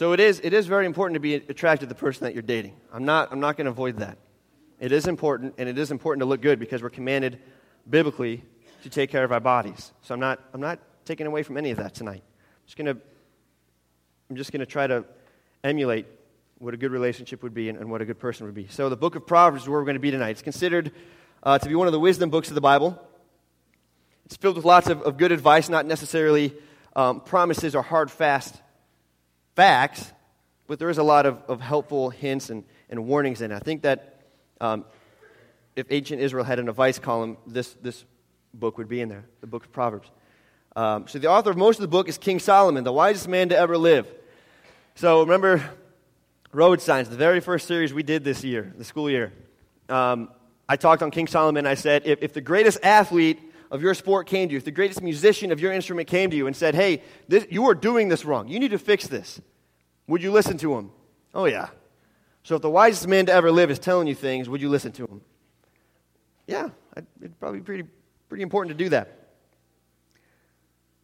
So 0.00 0.14
it 0.14 0.20
is, 0.20 0.40
it 0.42 0.54
is 0.54 0.66
very 0.66 0.86
important 0.86 1.16
to 1.16 1.20
be 1.20 1.34
attracted 1.34 1.80
to 1.80 1.94
the 1.94 1.94
person 1.94 2.24
that 2.24 2.32
you're 2.32 2.40
dating. 2.40 2.74
I'm 2.90 3.04
not, 3.04 3.30
I'm 3.30 3.38
not 3.38 3.58
going 3.58 3.66
to 3.66 3.70
avoid 3.70 3.98
that. 3.98 4.16
It 4.78 4.92
is 4.92 5.06
important, 5.06 5.56
and 5.58 5.68
it 5.68 5.76
is 5.76 5.90
important 5.90 6.22
to 6.22 6.24
look 6.24 6.40
good 6.40 6.58
because 6.58 6.82
we're 6.82 6.88
commanded 6.88 7.38
biblically 7.90 8.42
to 8.82 8.88
take 8.88 9.10
care 9.10 9.24
of 9.24 9.30
our 9.30 9.40
bodies. 9.40 9.92
So 10.00 10.14
I'm 10.14 10.20
not, 10.20 10.40
I'm 10.54 10.60
not 10.62 10.78
taking 11.04 11.26
away 11.26 11.42
from 11.42 11.58
any 11.58 11.70
of 11.70 11.76
that 11.76 11.92
tonight. 11.92 12.22
I'm 12.24 12.64
just 12.64 12.78
going 12.78 12.86
to, 12.86 12.98
I'm 14.30 14.36
just 14.36 14.52
going 14.52 14.60
to 14.60 14.64
try 14.64 14.86
to 14.86 15.04
emulate 15.62 16.06
what 16.56 16.72
a 16.72 16.78
good 16.78 16.92
relationship 16.92 17.42
would 17.42 17.52
be 17.52 17.68
and, 17.68 17.76
and, 17.76 17.90
what 17.90 18.00
a 18.00 18.06
good 18.06 18.18
person 18.18 18.46
would 18.46 18.54
be. 18.54 18.68
So 18.70 18.88
the 18.88 18.96
book 18.96 19.16
of 19.16 19.26
Proverbs 19.26 19.64
is 19.64 19.68
where 19.68 19.80
we're 19.80 19.84
going 19.84 19.96
to 19.96 20.00
be 20.00 20.10
tonight. 20.10 20.30
It's 20.30 20.40
considered 20.40 20.92
uh, 21.42 21.58
to 21.58 21.68
be 21.68 21.74
one 21.74 21.88
of 21.88 21.92
the 21.92 22.00
wisdom 22.00 22.30
books 22.30 22.48
of 22.48 22.54
the 22.54 22.62
Bible. 22.62 22.98
It's 24.24 24.36
filled 24.36 24.56
with 24.56 24.64
lots 24.64 24.88
of, 24.88 25.02
of 25.02 25.18
good 25.18 25.30
advice, 25.30 25.68
not 25.68 25.84
necessarily 25.84 26.54
um, 26.96 27.20
promises 27.20 27.74
or 27.74 27.82
hard, 27.82 28.10
fast 28.10 28.62
facts, 29.54 30.12
but 30.66 30.78
there 30.78 30.90
is 30.90 30.98
a 30.98 31.02
lot 31.02 31.26
of, 31.26 31.42
of 31.48 31.60
helpful 31.60 32.10
hints 32.10 32.50
and, 32.50 32.64
and 32.88 33.06
warnings 33.06 33.40
in 33.40 33.52
it. 33.52 33.56
I 33.56 33.60
think 33.60 33.82
that 33.82 34.22
um, 34.60 34.84
if 35.76 35.86
ancient 35.90 36.20
Israel 36.20 36.44
had 36.44 36.58
an 36.58 36.68
advice 36.68 36.98
column, 36.98 37.36
this, 37.46 37.74
this 37.82 38.04
book 38.54 38.78
would 38.78 38.88
be 38.88 39.00
in 39.00 39.08
there, 39.08 39.24
the 39.40 39.46
book 39.46 39.64
of 39.64 39.72
Proverbs. 39.72 40.10
Um, 40.76 41.08
so 41.08 41.18
the 41.18 41.28
author 41.28 41.50
of 41.50 41.56
most 41.56 41.76
of 41.76 41.82
the 41.82 41.88
book 41.88 42.08
is 42.08 42.18
King 42.18 42.38
Solomon, 42.38 42.84
the 42.84 42.92
wisest 42.92 43.28
man 43.28 43.48
to 43.48 43.58
ever 43.58 43.76
live. 43.76 44.06
So 44.94 45.20
remember 45.20 45.62
road 46.52 46.80
signs, 46.80 47.08
the 47.08 47.16
very 47.16 47.40
first 47.40 47.66
series 47.66 47.92
we 47.92 48.02
did 48.02 48.24
this 48.24 48.44
year, 48.44 48.72
the 48.76 48.84
school 48.84 49.10
year. 49.10 49.32
Um, 49.88 50.30
I 50.68 50.76
talked 50.76 51.02
on 51.02 51.10
King 51.10 51.26
Solomon. 51.26 51.66
I 51.66 51.74
said, 51.74 52.02
if, 52.06 52.22
if 52.22 52.32
the 52.32 52.40
greatest 52.40 52.78
athlete 52.82 53.40
of 53.70 53.82
your 53.82 53.94
sport 53.94 54.26
came 54.26 54.48
to 54.48 54.52
you, 54.52 54.58
if 54.58 54.64
the 54.64 54.70
greatest 54.70 55.02
musician 55.02 55.52
of 55.52 55.60
your 55.60 55.72
instrument 55.72 56.08
came 56.08 56.30
to 56.30 56.36
you 56.36 56.46
and 56.46 56.56
said, 56.56 56.74
hey, 56.74 57.02
this, 57.28 57.46
you 57.50 57.68
are 57.68 57.74
doing 57.74 58.08
this 58.08 58.24
wrong, 58.24 58.48
you 58.48 58.58
need 58.58 58.72
to 58.72 58.78
fix 58.78 59.06
this, 59.06 59.40
would 60.06 60.22
you 60.22 60.32
listen 60.32 60.58
to 60.58 60.74
him? 60.74 60.90
Oh, 61.34 61.44
yeah. 61.44 61.68
So 62.42 62.56
if 62.56 62.62
the 62.62 62.70
wisest 62.70 63.06
man 63.06 63.26
to 63.26 63.32
ever 63.32 63.52
live 63.52 63.70
is 63.70 63.78
telling 63.78 64.08
you 64.08 64.14
things, 64.14 64.48
would 64.48 64.60
you 64.60 64.68
listen 64.68 64.92
to 64.92 65.04
him? 65.04 65.20
Yeah, 66.46 66.70
it'd 66.96 67.38
probably 67.38 67.60
be 67.60 67.64
pretty, 67.64 67.88
pretty 68.28 68.42
important 68.42 68.76
to 68.76 68.84
do 68.84 68.90
that. 68.90 69.28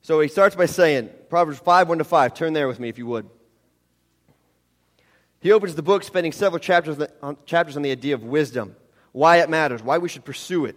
So 0.02 0.20
he 0.20 0.28
starts 0.28 0.56
by 0.56 0.66
saying, 0.66 1.11
Proverbs 1.28 1.58
5, 1.58 1.88
1 1.88 1.99
to 1.99 2.04
5. 2.04 2.35
Turn 2.35 2.52
there 2.52 2.68
with 2.68 2.80
me 2.80 2.88
if 2.88 2.99
you 2.99 3.06
would. 3.06 3.28
He 5.40 5.52
opens 5.52 5.75
the 5.75 5.82
book 5.82 6.02
spending 6.02 6.32
several 6.32 6.58
chapters 6.58 6.96
on, 7.23 7.37
chapters 7.44 7.76
on 7.76 7.82
the 7.82 7.90
idea 7.90 8.14
of 8.14 8.25
wisdom, 8.25 8.75
why 9.12 9.38
it 9.38 9.50
matters, 9.50 9.82
why 9.82 9.99
we 9.99 10.08
should 10.08 10.25
pursue 10.25 10.64
it, 10.64 10.76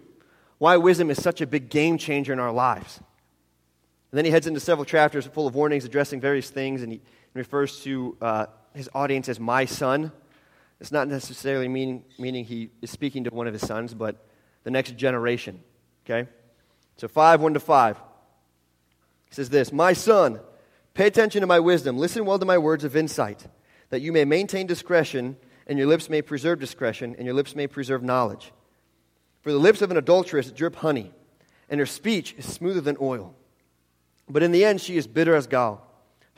why 0.60 0.76
wisdom 0.76 1.08
is 1.08 1.20
such 1.20 1.40
a 1.40 1.46
big 1.46 1.70
game 1.70 1.96
changer 1.96 2.34
in 2.34 2.38
our 2.38 2.52
lives. 2.52 2.98
And 2.98 4.18
then 4.18 4.26
he 4.26 4.30
heads 4.30 4.46
into 4.46 4.60
several 4.60 4.84
chapters 4.84 5.26
full 5.26 5.46
of 5.46 5.54
warnings 5.54 5.86
addressing 5.86 6.20
various 6.20 6.50
things, 6.50 6.82
and 6.82 6.92
he 6.92 7.00
refers 7.32 7.80
to 7.84 8.14
uh, 8.20 8.46
his 8.74 8.86
audience 8.94 9.30
as 9.30 9.40
my 9.40 9.64
son. 9.64 10.12
It's 10.78 10.92
not 10.92 11.08
necessarily 11.08 11.66
meaning, 11.66 12.04
meaning 12.18 12.44
he 12.44 12.68
is 12.82 12.90
speaking 12.90 13.24
to 13.24 13.30
one 13.30 13.46
of 13.46 13.54
his 13.54 13.66
sons, 13.66 13.94
but 13.94 14.26
the 14.62 14.70
next 14.70 14.98
generation. 14.98 15.60
Okay? 16.04 16.28
So 16.98 17.08
5, 17.08 17.40
1 17.40 17.54
to 17.54 17.60
5. 17.60 17.96
He 17.96 19.34
says 19.34 19.48
this 19.48 19.72
My 19.72 19.94
son, 19.94 20.40
pay 20.92 21.06
attention 21.06 21.40
to 21.40 21.46
my 21.46 21.58
wisdom, 21.58 21.96
listen 21.96 22.26
well 22.26 22.38
to 22.38 22.44
my 22.44 22.58
words 22.58 22.84
of 22.84 22.96
insight, 22.96 23.46
that 23.88 24.02
you 24.02 24.12
may 24.12 24.26
maintain 24.26 24.66
discretion, 24.66 25.38
and 25.66 25.78
your 25.78 25.88
lips 25.88 26.10
may 26.10 26.20
preserve 26.20 26.60
discretion, 26.60 27.14
and 27.16 27.24
your 27.24 27.34
lips 27.34 27.56
may 27.56 27.66
preserve 27.66 28.02
knowledge. 28.02 28.52
For 29.42 29.52
the 29.52 29.58
lips 29.58 29.82
of 29.82 29.90
an 29.90 29.96
adulteress 29.96 30.50
drip 30.50 30.76
honey, 30.76 31.12
and 31.68 31.80
her 31.80 31.86
speech 31.86 32.34
is 32.36 32.44
smoother 32.44 32.80
than 32.80 32.96
oil. 33.00 33.34
But 34.28 34.42
in 34.42 34.52
the 34.52 34.64
end, 34.64 34.80
she 34.80 34.96
is 34.96 35.06
bitter 35.06 35.34
as 35.34 35.46
gall 35.46 35.86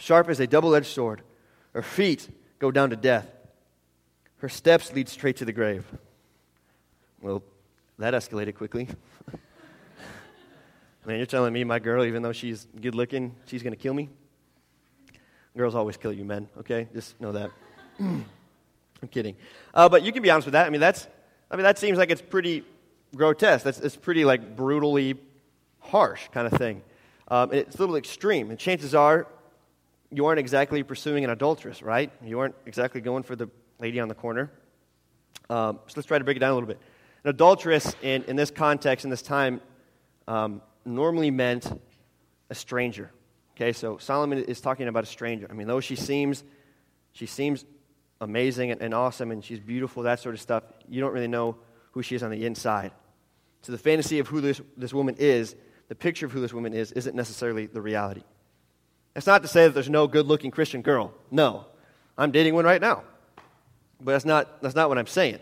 sharp 0.03 0.29
as 0.29 0.41
a 0.41 0.47
double 0.47 0.75
edged 0.75 0.87
sword. 0.87 1.23
Her 1.73 1.83
feet 1.83 2.29
go 2.59 2.71
down 2.71 2.91
to 2.91 2.97
death. 2.97 3.29
Her 4.39 4.49
steps 4.49 4.93
lead 4.93 5.09
straight 5.09 5.37
to 5.37 5.45
the 5.45 5.53
grave. 5.53 5.87
Well, 7.21 7.43
that 7.99 8.13
escalated 8.13 8.57
quickly. 8.57 8.89
Man, 11.07 11.19
you're 11.19 11.27
telling 11.27 11.53
me 11.53 11.63
my 11.63 11.79
girl, 11.79 12.05
even 12.05 12.23
though 12.23 12.33
she's 12.33 12.67
good 12.81 12.97
looking, 12.97 13.35
she's 13.47 13.63
going 13.63 13.73
to 13.73 13.79
kill 13.79 13.95
me? 13.95 14.11
Girls 15.57 15.75
always 15.75 15.97
kill 15.97 16.13
you, 16.13 16.25
men, 16.25 16.49
okay? 16.59 16.89
Just 16.93 17.21
know 17.21 17.33
that. 17.33 17.51
I'm 18.01 18.25
kidding. 19.11 19.37
Uh, 19.73 19.89
but 19.89 20.03
you 20.03 20.13
can 20.13 20.23
be 20.23 20.31
honest 20.31 20.47
with 20.47 20.55
that. 20.55 20.67
I 20.67 20.71
mean, 20.71 20.81
that's, 20.81 21.07
I 21.51 21.57
mean, 21.57 21.65
that 21.65 21.79
seems 21.79 21.99
like 21.99 22.11
it's 22.11 22.23
pretty 22.23 22.65
grotesque. 23.15 23.65
That's, 23.65 23.79
it's 23.79 23.97
pretty, 23.97 24.25
like, 24.25 24.57
brutally 24.57 25.17
harsh 25.81 26.29
kind 26.33 26.47
of 26.47 26.59
thing. 26.59 26.83
Um, 27.29 27.53
it's 27.53 27.77
a 27.77 27.79
little 27.79 27.97
extreme. 27.97 28.51
And 28.51 28.59
chances 28.59 28.95
are 28.95 29.27
you 30.11 30.27
aren't 30.27 30.39
exactly 30.39 30.83
pursuing 30.83 31.25
an 31.25 31.31
adulteress, 31.31 31.83
right? 31.83 32.11
You 32.23 32.41
aren't 32.41 32.55
exactly 32.67 33.01
going 33.01 33.23
for 33.23 33.35
the 33.35 33.49
lady 33.79 33.99
on 33.99 34.09
the 34.09 34.15
corner. 34.15 34.51
Um, 35.49 35.81
so 35.87 35.95
let's 35.97 36.07
try 36.07 36.19
to 36.19 36.25
break 36.25 36.37
it 36.37 36.41
down 36.41 36.51
a 36.51 36.55
little 36.55 36.69
bit. 36.69 36.79
An 37.25 37.31
adulteress, 37.31 37.95
in, 38.03 38.25
in 38.25 38.37
this 38.37 38.51
context, 38.51 39.05
in 39.05 39.11
this 39.11 39.23
time, 39.23 39.61
um, 40.29 40.61
normally 40.85 41.31
meant 41.31 41.71
a 42.51 42.55
stranger. 42.55 43.11
Okay, 43.57 43.73
so 43.73 43.99
Solomon 43.99 44.39
is 44.45 44.61
talking 44.61 44.89
about 44.89 45.05
a 45.05 45.07
stranger. 45.07 45.47
I 45.51 45.55
mean, 45.55 45.67
though 45.67 45.81
she 45.81 45.97
seems, 45.97 46.45
she 47.13 47.27
seems 47.27 47.65
amazing 48.21 48.71
and, 48.71 48.83
and 48.83 48.95
awesome 48.95 49.31
and 49.31 49.45
she's 49.45 49.61
beautiful, 49.61 50.05
that 50.05 50.21
sort 50.21 50.35
of 50.35 50.41
stuff, 50.41 50.65
you 50.89 51.01
don't 51.01 51.13
really 51.13 51.29
know 51.29 51.57
who 51.93 52.03
she 52.03 52.15
is 52.15 52.23
on 52.23 52.31
the 52.31 52.45
inside. 52.47 52.93
So 53.63 53.73
the 53.73 53.79
fantasy 53.79 54.19
of 54.19 54.29
who 54.29 54.41
this, 54.41 54.61
this 54.77 54.93
woman 54.93 55.17
is, 55.19 55.55
the 55.89 55.95
picture 55.95 56.27
of 56.27 56.33
who 56.33 56.41
this 56.41 56.53
woman 56.53 56.75
is, 56.75 56.93
isn't 56.93 57.15
necessarily 57.15 57.67
the 57.67 57.81
reality. 57.81 58.23
That's 59.15 59.27
not 59.27 59.43
to 59.43 59.49
say 59.49 59.65
that 59.65 59.75
there's 59.75 59.91
no 59.91 60.07
good 60.07 60.27
looking 60.27 60.51
Christian 60.51 60.83
girl. 60.83 61.13
No. 61.31 61.67
I'm 62.17 62.31
dating 62.31 62.55
one 62.55 62.65
right 62.65 62.81
now. 62.81 63.05
But 64.01 64.13
that's 64.13 64.25
not, 64.25 64.63
that's 64.63 64.75
not 64.75 64.89
what 64.89 64.99
I'm 64.99 65.07
saying. 65.07 65.39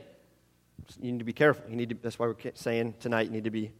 You 1.01 1.13
need 1.13 1.21
to 1.21 1.25
be 1.25 1.33
careful. 1.33 1.71
You 1.71 1.77
need 1.77 1.91
to, 1.91 1.97
that's 2.03 2.19
why 2.19 2.27
we're 2.27 2.37
saying 2.55 2.95
tonight 3.01 3.27
you 3.27 3.33
need 3.33 3.45
to 3.45 3.51
be 3.51 3.73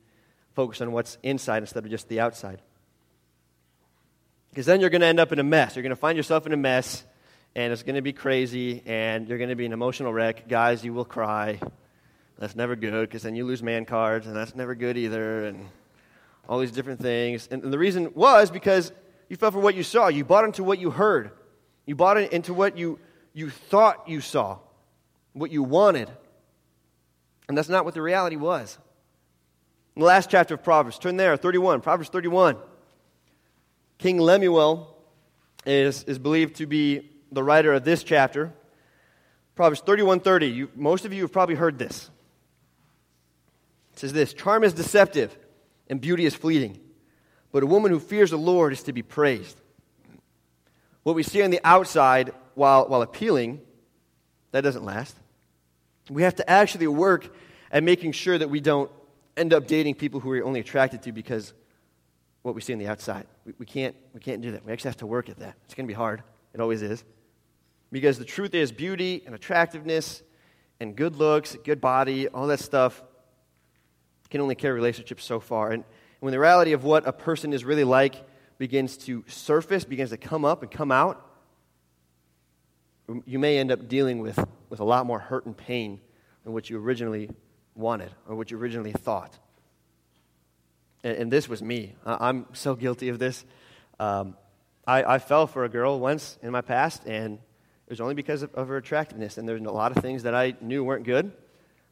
focused 0.55 0.81
on 0.81 0.93
what's 0.93 1.19
inside 1.23 1.63
instead 1.63 1.85
of 1.85 1.91
just 1.91 2.09
the 2.09 2.21
outside. 2.21 2.63
Because 4.51 4.67
then 4.67 4.81
you're 4.81 4.91
going 4.91 5.01
to 5.01 5.07
end 5.07 5.21
up 5.21 5.33
in 5.33 5.39
a 5.39 5.45
mess. 5.45 5.77
You're 5.77 5.83
going 5.83 5.91
to 5.91 5.97
find 5.97 6.17
yourself 6.17 6.47
in 6.47 6.53
a 6.53 6.57
mess, 6.57 7.05
and 7.55 7.73
it's 7.73 7.83
going 7.83 7.95
to 7.97 8.03
be 8.03 8.13
crazy, 8.13 8.83
and 8.87 9.29
you're 9.29 9.39
going 9.39 9.51
to 9.51 9.57
be 9.57 9.67
an 9.67 9.73
emotional 9.73 10.13
wreck. 10.13 10.49
Guys, 10.49 10.85
you 10.85 10.93
will 10.93 11.05
cry. 11.05 11.61
That's 12.41 12.57
never 12.57 12.75
good 12.75 13.09
because 13.09 13.23
then 13.23 13.37
you 13.37 13.45
lose 13.45 13.63
man 13.63 13.85
cards, 13.85 14.27
and 14.27 14.35
that's 14.35 14.55
never 14.55 14.75
good 14.75 14.97
either, 14.97 15.45
and 15.45 15.69
all 16.49 16.59
these 16.59 16.73
different 16.73 17.01
things. 17.01 17.47
And, 17.51 17.63
and 17.63 17.73
the 17.73 17.79
reason 17.79 18.13
was 18.15 18.51
because 18.51 18.93
you 19.29 19.37
fell 19.37 19.51
for 19.51 19.61
what 19.61 19.75
you 19.75 19.83
saw. 19.83 20.09
You 20.09 20.25
bought 20.25 20.47
into 20.47 20.65
what 20.65 20.79
you 20.79 20.91
heard. 20.91 21.33
You 21.85 21.95
bought 21.95 22.17
into 22.17 22.55
what 22.55 22.79
you, 22.79 22.99
you 23.35 23.51
thought 23.51 24.09
you 24.09 24.23
saw, 24.23 24.59
what 25.35 25.51
you 25.51 25.63
wanted. 25.63 26.11
And 27.47 27.59
that's 27.59 27.69
not 27.69 27.85
what 27.85 27.93
the 27.93 28.01
reality 28.01 28.37
was. 28.37 28.79
In 29.95 30.01
the 30.01 30.07
last 30.07 30.31
chapter 30.31 30.55
of 30.55 30.65
Proverbs, 30.65 30.99
turn 30.99 31.19
there, 31.19 31.37
31, 31.37 31.83
Proverbs 31.83 32.09
31. 32.09 32.57
King 33.99 34.19
Lemuel 34.19 34.97
is, 35.67 36.05
is 36.05 36.19
believed 36.19 36.57
to 36.57 36.67
be 36.67 37.11
the 37.31 37.43
writer 37.43 37.75
of 37.75 37.85
this 37.85 38.03
chapter. 38.03 38.51
Proverbs 39.57 39.83
31:30. 39.83 40.55
You, 40.55 40.71
most 40.75 41.05
of 41.05 41.13
you 41.13 41.21
have 41.21 41.33
probably 41.33 41.55
heard 41.55 41.79
this. 41.79 42.09
Says 44.01 44.15
this: 44.15 44.33
"Charm 44.33 44.65
is 44.65 44.73
deceptive, 44.73 45.37
and 45.91 46.01
beauty 46.01 46.25
is 46.25 46.35
fleeting, 46.35 46.81
but 47.53 47.63
a 47.63 47.67
woman 47.67 47.93
who 47.93 48.01
fears 48.01 48.31
the 48.31 48.39
Lord 48.39 48.73
is 48.73 48.83
to 48.85 48.95
be 48.95 49.03
praised." 49.03 49.61
What 51.03 51.15
we 51.15 51.23
see 51.23 51.43
on 51.43 51.51
the 51.51 51.61
outside, 51.65 52.33
while, 52.55 52.89
while 52.89 53.03
appealing, 53.03 53.61
that 54.53 54.63
doesn't 54.63 54.87
last. 54.87 55.15
We 56.09 56.23
have 56.23 56.35
to 56.37 56.49
actually 56.49 56.87
work 56.87 57.29
at 57.71 57.83
making 57.83 58.13
sure 58.13 58.39
that 58.39 58.49
we 58.49 58.61
don't 58.61 58.91
end 59.37 59.53
up 59.53 59.67
dating 59.67 59.97
people 59.97 60.19
who 60.19 60.31
we're 60.31 60.45
only 60.45 60.61
attracted 60.61 61.03
to 61.03 61.13
because 61.13 61.53
what 62.41 62.55
we 62.55 62.63
see 62.63 62.73
on 62.73 62.79
the 62.79 62.89
outside. 62.89 63.27
We, 63.45 63.53
we, 63.59 63.67
can't, 63.67 63.95
we 64.15 64.21
can't 64.21 64.41
do 64.41 64.53
that. 64.53 64.65
We 64.65 64.73
actually 64.73 64.89
have 64.89 64.97
to 64.99 65.07
work 65.07 65.29
at 65.29 65.39
that. 65.41 65.57
It's 65.67 65.75
going 65.75 65.87
to 65.87 65.93
be 65.93 65.97
hard. 65.97 66.23
It 66.55 66.61
always 66.63 66.81
is. 66.81 67.05
Because 67.93 68.19
the 68.19 68.25
truth 68.25 68.55
is, 68.55 68.73
beauty 68.73 69.23
and 69.27 69.35
attractiveness 69.35 70.23
and 70.81 70.97
good 70.97 71.17
looks, 71.17 71.55
good 71.65 71.83
body, 71.83 72.29
all 72.29 72.47
that 72.47 72.61
stuff 72.61 73.03
can 74.31 74.41
only 74.41 74.55
carry 74.55 74.75
relationships 74.75 75.25
so 75.25 75.41
far. 75.41 75.73
And 75.73 75.85
when 76.21 76.33
the 76.33 76.39
reality 76.39 76.73
of 76.73 76.85
what 76.85 77.07
a 77.07 77.13
person 77.13 77.53
is 77.53 77.65
really 77.65 77.85
like 77.85 78.15
begins 78.59 78.97
to 78.99 79.25
surface, 79.27 79.85
begins 79.85 80.11
to 80.11 80.17
come 80.17 80.45
up 80.45 80.63
and 80.63 80.71
come 80.71 80.93
out, 80.93 81.27
you 83.25 83.39
may 83.39 83.59
end 83.59 83.73
up 83.73 83.89
dealing 83.89 84.21
with, 84.21 84.39
with 84.69 84.81
a 84.81 84.85
lot 84.85 85.07
more 85.07 85.19
hurt 85.19 85.47
and 85.47 85.57
pain 85.57 86.01
than 86.45 86.53
what 86.53 86.71
you 86.71 86.79
originally 86.79 87.31
wanted 87.75 88.11
or 88.29 88.37
what 88.37 88.51
you 88.51 88.59
originally 88.59 88.93
thought. 88.93 89.37
And, 91.03 91.17
and 91.17 91.33
this 91.33 91.49
was 91.49 91.63
me. 91.63 91.97
I'm 92.05 92.47
so 92.53 92.75
guilty 92.75 93.09
of 93.09 93.19
this. 93.19 93.45
Um, 93.99 94.37
I, 94.87 95.15
I, 95.15 95.19
fell 95.19 95.47
for 95.47 95.65
a 95.65 95.69
girl 95.69 96.01
once 96.01 96.39
in 96.43 96.51
my 96.51 96.63
past, 96.63 97.05
and 97.07 97.35
it 97.35 97.91
was 97.91 98.01
only 98.01 98.15
because 98.15 98.43
of, 98.43 98.55
of, 98.55 98.69
her 98.69 98.77
attractiveness. 98.77 99.37
And 99.37 99.47
there's 99.49 99.61
a 99.61 99.71
lot 99.71 99.95
of 99.95 100.03
things 100.03 100.23
that 100.23 100.35
I 100.35 100.55
knew 100.61 100.83
weren't 100.83 101.05
good, 101.05 101.33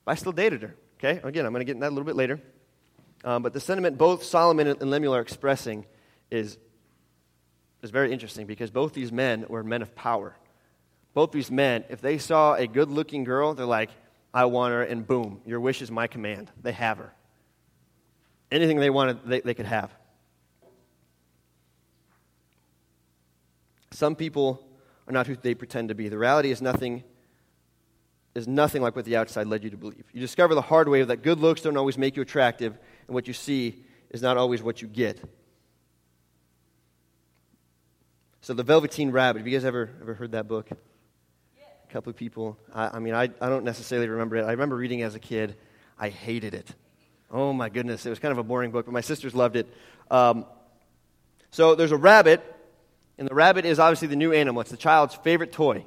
but 0.05 0.13
I 0.13 0.15
still 0.15 0.33
dated 0.33 0.63
her. 0.63 0.75
Okay? 0.99 1.21
Again, 1.23 1.47
I'm 1.47 1.53
going 1.53 1.61
to 1.61 1.65
get 1.65 1.73
into 1.73 1.83
that 1.83 1.91
a 1.91 1.95
little 1.95 2.05
bit 2.05 2.17
later. 2.17 2.41
Um, 3.25 3.43
but 3.43 3.53
the 3.53 3.61
sentiment 3.61 3.99
both 3.99 4.25
Solomon 4.25 4.67
and 4.67 4.91
Lemuel 4.91 5.15
are 5.15 5.21
expressing 5.21 5.87
is, 6.31 6.59
is 7.83 7.91
very 7.91 8.13
interesting 8.13 8.47
because 8.47 8.71
both 8.71 8.95
these 8.95 9.13
men 9.13 9.47
were 9.49 9.63
men 9.63 9.83
of 9.83 9.95
power. 9.95 10.37
Both 11.15 11.33
these 11.33 11.51
men, 11.51 11.85
if 11.89 12.01
they 12.01 12.19
saw 12.19 12.55
a 12.55 12.67
good 12.67 12.91
looking 12.91 13.25
girl, 13.25 13.55
they're 13.55 13.67
like, 13.67 13.91
I 14.33 14.45
want 14.45 14.73
her, 14.73 14.83
and 14.83 15.07
boom, 15.07 15.41
your 15.47 15.59
wish 15.59 15.83
is 15.83 15.91
my 15.91 16.07
command. 16.07 16.51
They 16.63 16.73
have 16.73 16.99
her. 16.99 17.13
Anything 18.51 18.79
they 18.79 18.91
wanted, 18.91 19.25
they, 19.25 19.41
they 19.41 19.55
could 19.55 19.67
have. 19.67 19.93
Some 23.91 24.15
people 24.15 24.65
are 25.07 25.13
not 25.13 25.27
who 25.27 25.37
they 25.37 25.55
pretend 25.55 25.89
to 25.89 25.95
be. 25.95 26.09
The 26.09 26.19
reality 26.19 26.51
is 26.51 26.63
nothing 26.63 27.03
is 28.39 28.49
nothing 28.49 28.81
like 28.81 28.97
what 28.97 29.05
the 29.05 29.17
outside 29.17 29.47
led 29.47 29.65
you 29.65 29.71
to 29.71 29.77
believe. 29.77 30.05
You 30.13 30.21
discover 30.21 30.55
the 30.55 30.63
hard 30.63 30.89
way 30.89 31.03
that 31.03 31.23
good 31.23 31.41
looks 31.41 31.61
don't 31.61 31.77
always 31.77 31.99
make 31.99 32.17
you 32.17 32.23
attractive, 32.23 32.79
and 33.07 33.15
what 33.15 33.27
you 33.27 33.35
see 33.35 33.85
is 34.11 34.23
not 34.23 34.37
always 34.37 34.63
what 34.63 34.81
you 34.81 34.89
get. 34.89 35.21
So, 38.41 38.55
The 38.55 38.63
Velveteen 38.63 39.11
Rabbit, 39.11 39.41
have 39.41 39.47
you 39.47 39.53
guys 39.53 39.65
ever, 39.65 39.91
ever 40.01 40.15
heard 40.15 40.33
that 40.33 40.49
book? 40.49 40.71
A 40.71 41.93
couple 41.93 42.11
of 42.11 42.17
people. 42.17 42.57
I, 42.73 42.97
I 42.97 42.99
mean, 43.01 43.13
I, 43.13 43.25
I 43.25 43.49
don't 43.49 43.65
necessarily 43.65 44.09
remember 44.09 44.37
it. 44.37 44.45
I 44.45 44.53
remember 44.53 44.77
reading 44.77 45.03
as 45.03 45.15
a 45.15 45.19
kid. 45.19 45.57
I 45.99 46.09
hated 46.09 46.55
it. 46.55 46.73
Oh 47.31 47.53
my 47.53 47.69
goodness, 47.69 48.07
it 48.07 48.11
was 48.11 48.19
kind 48.19 48.33
of 48.33 48.39
a 48.39 48.43
boring 48.43 48.71
book, 48.71 48.87
but 48.87 48.93
my 48.93 49.03
sisters 49.03 49.35
loved 49.35 49.57
it. 49.57 49.67
Um, 50.11 50.47
so 51.51 51.75
there's 51.75 51.93
a 51.93 51.97
rabbit, 51.97 52.43
and 53.19 53.29
the 53.29 53.35
rabbit 53.35 53.67
is 53.67 53.79
obviously 53.79 54.09
the 54.09 54.17
new 54.17 54.33
animal. 54.33 54.61
It's 54.63 54.71
the 54.71 54.77
child's 54.77 55.15
favorite 55.17 55.53
toy. 55.53 55.85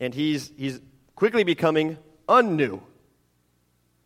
And 0.00 0.12
he's, 0.12 0.50
he's 0.56 0.80
quickly 1.14 1.44
becoming 1.44 1.98
unnew. 2.28 2.80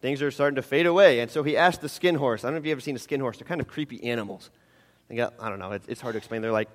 Things 0.00 0.22
are 0.22 0.30
starting 0.30 0.56
to 0.56 0.62
fade 0.62 0.86
away. 0.86 1.20
And 1.20 1.30
so 1.30 1.42
he 1.42 1.56
asked 1.56 1.80
the 1.80 1.88
skin 1.88 2.14
horse. 2.14 2.44
I 2.44 2.48
don't 2.48 2.54
know 2.54 2.58
if 2.58 2.66
you've 2.66 2.72
ever 2.72 2.80
seen 2.80 2.96
a 2.96 3.00
skin 3.00 3.20
horse. 3.20 3.38
They're 3.38 3.48
kind 3.48 3.60
of 3.60 3.66
creepy 3.66 4.02
animals. 4.04 4.50
They 5.08 5.16
got, 5.16 5.34
I 5.40 5.48
don't 5.48 5.58
know, 5.58 5.72
it's, 5.72 5.86
it's 5.88 6.00
hard 6.00 6.14
to 6.14 6.18
explain. 6.18 6.42
They're 6.42 6.52
like 6.52 6.68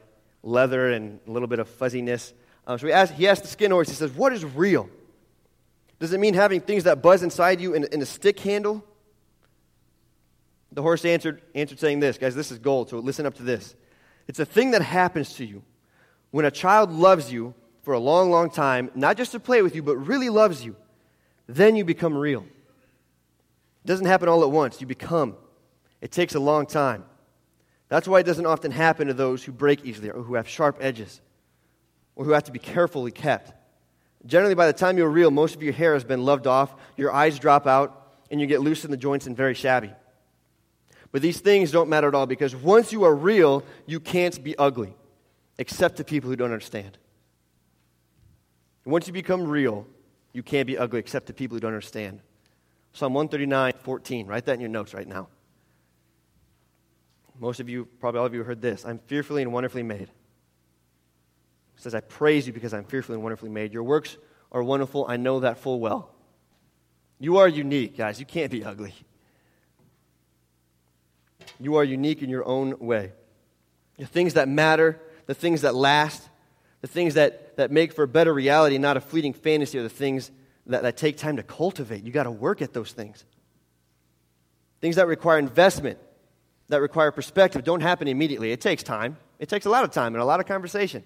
leather 0.43 0.91
and 0.91 1.19
a 1.27 1.31
little 1.31 1.47
bit 1.47 1.59
of 1.59 1.67
fuzziness. 1.67 2.33
Um, 2.65 2.77
so 2.77 2.87
he 2.87 2.93
asked, 2.93 3.13
he 3.13 3.27
asked 3.27 3.43
the 3.43 3.47
skin 3.47 3.71
horse, 3.71 3.89
he 3.89 3.95
says, 3.95 4.11
What 4.11 4.33
is 4.33 4.45
real? 4.45 4.89
Does 5.99 6.13
it 6.13 6.19
mean 6.19 6.33
having 6.33 6.61
things 6.61 6.85
that 6.85 7.01
buzz 7.01 7.21
inside 7.21 7.61
you 7.61 7.73
in, 7.73 7.83
in 7.85 8.01
a 8.01 8.05
stick 8.05 8.39
handle? 8.39 8.83
The 10.71 10.81
horse 10.81 11.03
answered, 11.05 11.41
answered 11.53 11.79
saying 11.79 11.99
this 11.99 12.17
Guys, 12.17 12.35
this 12.35 12.51
is 12.51 12.59
gold, 12.59 12.89
so 12.89 12.99
listen 12.99 13.25
up 13.25 13.35
to 13.35 13.43
this. 13.43 13.75
It's 14.27 14.39
a 14.39 14.45
thing 14.45 14.71
that 14.71 14.81
happens 14.81 15.33
to 15.35 15.45
you 15.45 15.63
when 16.31 16.45
a 16.45 16.51
child 16.51 16.91
loves 16.91 17.31
you 17.31 17.53
for 17.83 17.93
a 17.93 17.99
long, 17.99 18.29
long 18.29 18.49
time, 18.49 18.91
not 18.95 19.17
just 19.17 19.31
to 19.31 19.39
play 19.39 19.61
with 19.61 19.75
you, 19.75 19.83
but 19.83 19.97
really 19.97 20.29
loves 20.29 20.63
you. 20.63 20.75
Then 21.47 21.75
you 21.75 21.83
become 21.83 22.15
real. 22.15 22.45
It 23.83 23.87
doesn't 23.87 24.05
happen 24.05 24.29
all 24.29 24.43
at 24.43 24.51
once. 24.51 24.79
You 24.79 24.87
become. 24.87 25.35
It 25.99 26.11
takes 26.11 26.35
a 26.35 26.39
long 26.39 26.65
time. 26.65 27.03
That's 27.89 28.07
why 28.07 28.19
it 28.19 28.25
doesn't 28.25 28.45
often 28.45 28.71
happen 28.71 29.07
to 29.07 29.13
those 29.13 29.43
who 29.43 29.51
break 29.51 29.83
easily 29.83 30.09
or 30.09 30.21
who 30.21 30.35
have 30.35 30.47
sharp 30.47 30.77
edges 30.79 31.19
or 32.15 32.25
who 32.25 32.31
have 32.31 32.45
to 32.45 32.51
be 32.51 32.59
carefully 32.59 33.11
kept. 33.11 33.53
Generally, 34.25 34.55
by 34.55 34.67
the 34.67 34.73
time 34.73 34.97
you're 34.97 35.09
real, 35.09 35.31
most 35.31 35.55
of 35.55 35.63
your 35.63 35.73
hair 35.73 35.93
has 35.93 36.03
been 36.03 36.23
loved 36.23 36.47
off, 36.47 36.73
your 36.95 37.11
eyes 37.11 37.39
drop 37.39 37.65
out, 37.65 38.13
and 38.29 38.39
you 38.39 38.47
get 38.47 38.61
loose 38.61 38.85
in 38.85 38.91
the 38.91 38.97
joints 38.97 39.27
and 39.27 39.35
very 39.35 39.55
shabby. 39.55 39.91
But 41.11 41.21
these 41.21 41.39
things 41.39 41.71
don't 41.71 41.89
matter 41.89 42.07
at 42.07 42.15
all 42.15 42.27
because 42.27 42.55
once 42.55 42.93
you 42.93 43.03
are 43.03 43.13
real, 43.13 43.63
you 43.85 43.99
can't 43.99 44.41
be 44.41 44.57
ugly, 44.57 44.95
except 45.57 45.97
to 45.97 46.03
people 46.03 46.29
who 46.29 46.35
don't 46.35 46.51
understand. 46.51 46.97
Once 48.85 49.07
you 49.07 49.13
become 49.13 49.47
real, 49.47 49.85
you 50.33 50.43
can't 50.43 50.67
be 50.67 50.77
ugly 50.77 50.99
except 50.99 51.27
to 51.27 51.33
people 51.33 51.55
who 51.55 51.59
don't 51.59 51.69
understand. 51.69 52.21
Psalm 52.93 53.13
139, 53.13 53.73
14. 53.83 54.27
Write 54.27 54.45
that 54.45 54.53
in 54.53 54.59
your 54.59 54.69
notes 54.69 54.93
right 54.93 55.07
now. 55.07 55.27
Most 57.39 57.59
of 57.59 57.69
you, 57.69 57.85
probably 57.99 58.19
all 58.19 58.25
of 58.25 58.33
you, 58.33 58.43
heard 58.43 58.61
this. 58.61 58.85
I'm 58.85 58.99
fearfully 58.99 59.41
and 59.41 59.51
wonderfully 59.53 59.83
made. 59.83 60.01
It 60.01 60.09
says, 61.77 61.95
I 61.95 62.01
praise 62.01 62.45
you 62.45 62.53
because 62.53 62.73
I'm 62.73 62.83
fearfully 62.83 63.15
and 63.15 63.23
wonderfully 63.23 63.49
made. 63.49 63.73
Your 63.73 63.83
works 63.83 64.17
are 64.51 64.61
wonderful. 64.61 65.05
I 65.07 65.17
know 65.17 65.39
that 65.39 65.57
full 65.57 65.79
well. 65.79 66.13
You 67.19 67.37
are 67.37 67.47
unique, 67.47 67.97
guys. 67.97 68.19
You 68.19 68.25
can't 68.25 68.51
be 68.51 68.63
ugly. 68.63 68.93
You 71.59 71.75
are 71.75 71.83
unique 71.83 72.21
in 72.21 72.29
your 72.29 72.45
own 72.45 72.77
way. 72.79 73.13
The 73.97 74.05
things 74.05 74.33
that 74.33 74.47
matter, 74.47 74.99
the 75.27 75.33
things 75.33 75.61
that 75.61 75.75
last, 75.75 76.27
the 76.81 76.87
things 76.87 77.13
that, 77.13 77.57
that 77.57 77.71
make 77.71 77.93
for 77.93 78.03
a 78.03 78.07
better 78.07 78.33
reality, 78.33 78.77
not 78.77 78.97
a 78.97 79.01
fleeting 79.01 79.33
fantasy, 79.33 79.77
are 79.77 79.83
the 79.83 79.89
things 79.89 80.31
that, 80.67 80.83
that 80.83 80.97
take 80.97 81.17
time 81.17 81.37
to 81.37 81.43
cultivate. 81.43 82.03
You 82.03 82.11
got 82.11 82.23
to 82.23 82.31
work 82.31 82.61
at 82.61 82.73
those 82.73 82.91
things. 82.91 83.23
Things 84.81 84.95
that 84.95 85.07
require 85.07 85.37
investment, 85.37 85.99
that 86.69 86.81
require 86.81 87.11
perspective, 87.11 87.63
don't 87.63 87.81
happen 87.81 88.07
immediately. 88.07 88.51
It 88.51 88.61
takes 88.61 88.81
time. 88.81 89.17
It 89.37 89.47
takes 89.47 89.65
a 89.65 89.69
lot 89.69 89.83
of 89.83 89.91
time 89.91 90.15
and 90.15 90.21
a 90.21 90.25
lot 90.25 90.39
of 90.39 90.47
conversation. 90.47 91.03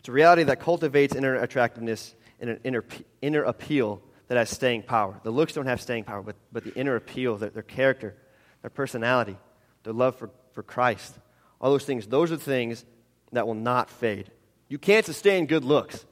It's 0.00 0.08
a 0.08 0.12
reality 0.12 0.42
that 0.44 0.60
cultivates 0.60 1.14
inner 1.14 1.36
attractiveness 1.36 2.14
and 2.40 2.50
an 2.50 2.60
inner, 2.64 2.84
inner 3.22 3.42
appeal 3.42 4.02
that 4.28 4.36
has 4.38 4.50
staying 4.50 4.82
power. 4.82 5.20
The 5.22 5.30
looks 5.30 5.52
don't 5.52 5.66
have 5.66 5.80
staying 5.80 6.04
power, 6.04 6.22
but, 6.22 6.36
but 6.52 6.64
the 6.64 6.74
inner 6.74 6.96
appeal, 6.96 7.36
their, 7.36 7.50
their 7.50 7.62
character, 7.62 8.16
their 8.62 8.70
personality, 8.70 9.36
their 9.82 9.92
love 9.92 10.16
for, 10.16 10.30
for 10.58 10.64
Christ, 10.64 11.16
all 11.60 11.70
those 11.70 11.84
things, 11.84 12.08
those 12.08 12.32
are 12.32 12.36
things 12.36 12.84
that 13.30 13.46
will 13.46 13.54
not 13.54 13.88
fade. 13.88 14.28
You 14.66 14.76
can't 14.76 15.06
sustain 15.06 15.46
good 15.46 15.62
looks. 15.62 16.04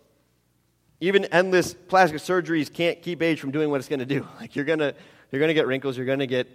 Even 1.01 1.25
endless 1.25 1.75
plastic 1.75 2.19
surgeries 2.19 2.73
can't 2.73 3.03
keep 3.03 3.23
age 3.23 3.41
from 3.41 3.51
doing 3.51 3.71
what 3.71 3.81
it's 3.81 3.89
going 3.89 3.99
to 3.99 4.07
do. 4.07 4.25
Like 4.41 4.55
you're 4.55 4.65
going 4.65 4.79
to 4.79 4.95
you're 5.33 5.41
going 5.41 5.49
to 5.49 5.55
get 5.55 5.67
wrinkles, 5.67 5.97
you're 5.97 6.07
going 6.07 6.21
to 6.21 6.29
get 6.29 6.47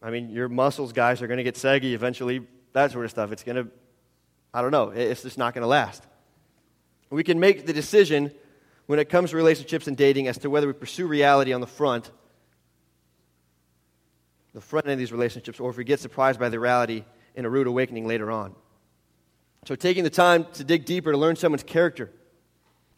I 0.00 0.10
mean, 0.10 0.30
your 0.30 0.48
muscles 0.48 0.92
guys 0.92 1.22
are 1.22 1.26
going 1.26 1.38
to 1.38 1.42
get 1.42 1.56
saggy 1.56 1.92
eventually, 1.92 2.46
that 2.72 2.92
sort 2.92 3.04
of 3.04 3.10
stuff. 3.10 3.32
It's 3.32 3.42
going 3.42 3.56
to 3.56 3.68
I 4.54 4.62
don't 4.62 4.70
know, 4.70 4.90
it's 4.90 5.22
just 5.22 5.38
not 5.38 5.54
going 5.54 5.62
to 5.62 5.68
last. 5.68 6.06
We 7.10 7.24
can 7.24 7.40
make 7.40 7.66
the 7.66 7.72
decision 7.72 8.30
when 8.86 9.00
it 9.00 9.08
comes 9.08 9.30
to 9.30 9.36
relationships 9.36 9.88
and 9.88 9.96
dating 9.96 10.28
as 10.28 10.38
to 10.38 10.50
whether 10.50 10.68
we 10.68 10.72
pursue 10.72 11.08
reality 11.08 11.52
on 11.52 11.60
the 11.60 11.66
front, 11.66 12.12
the 14.54 14.60
front 14.60 14.86
end 14.86 14.94
of 14.94 14.98
these 14.98 15.12
relationships, 15.12 15.60
or 15.60 15.70
if 15.70 15.76
we 15.76 15.84
get 15.84 16.00
surprised 16.00 16.38
by 16.38 16.48
the 16.48 16.60
reality 16.60 17.04
in 17.34 17.44
a 17.44 17.50
rude 17.50 17.66
awakening 17.66 18.06
later 18.06 18.30
on. 18.30 18.54
So, 19.64 19.74
taking 19.74 20.04
the 20.04 20.10
time 20.10 20.46
to 20.54 20.64
dig 20.64 20.84
deeper 20.84 21.12
to 21.12 21.18
learn 21.18 21.36
someone's 21.36 21.62
character, 21.62 22.10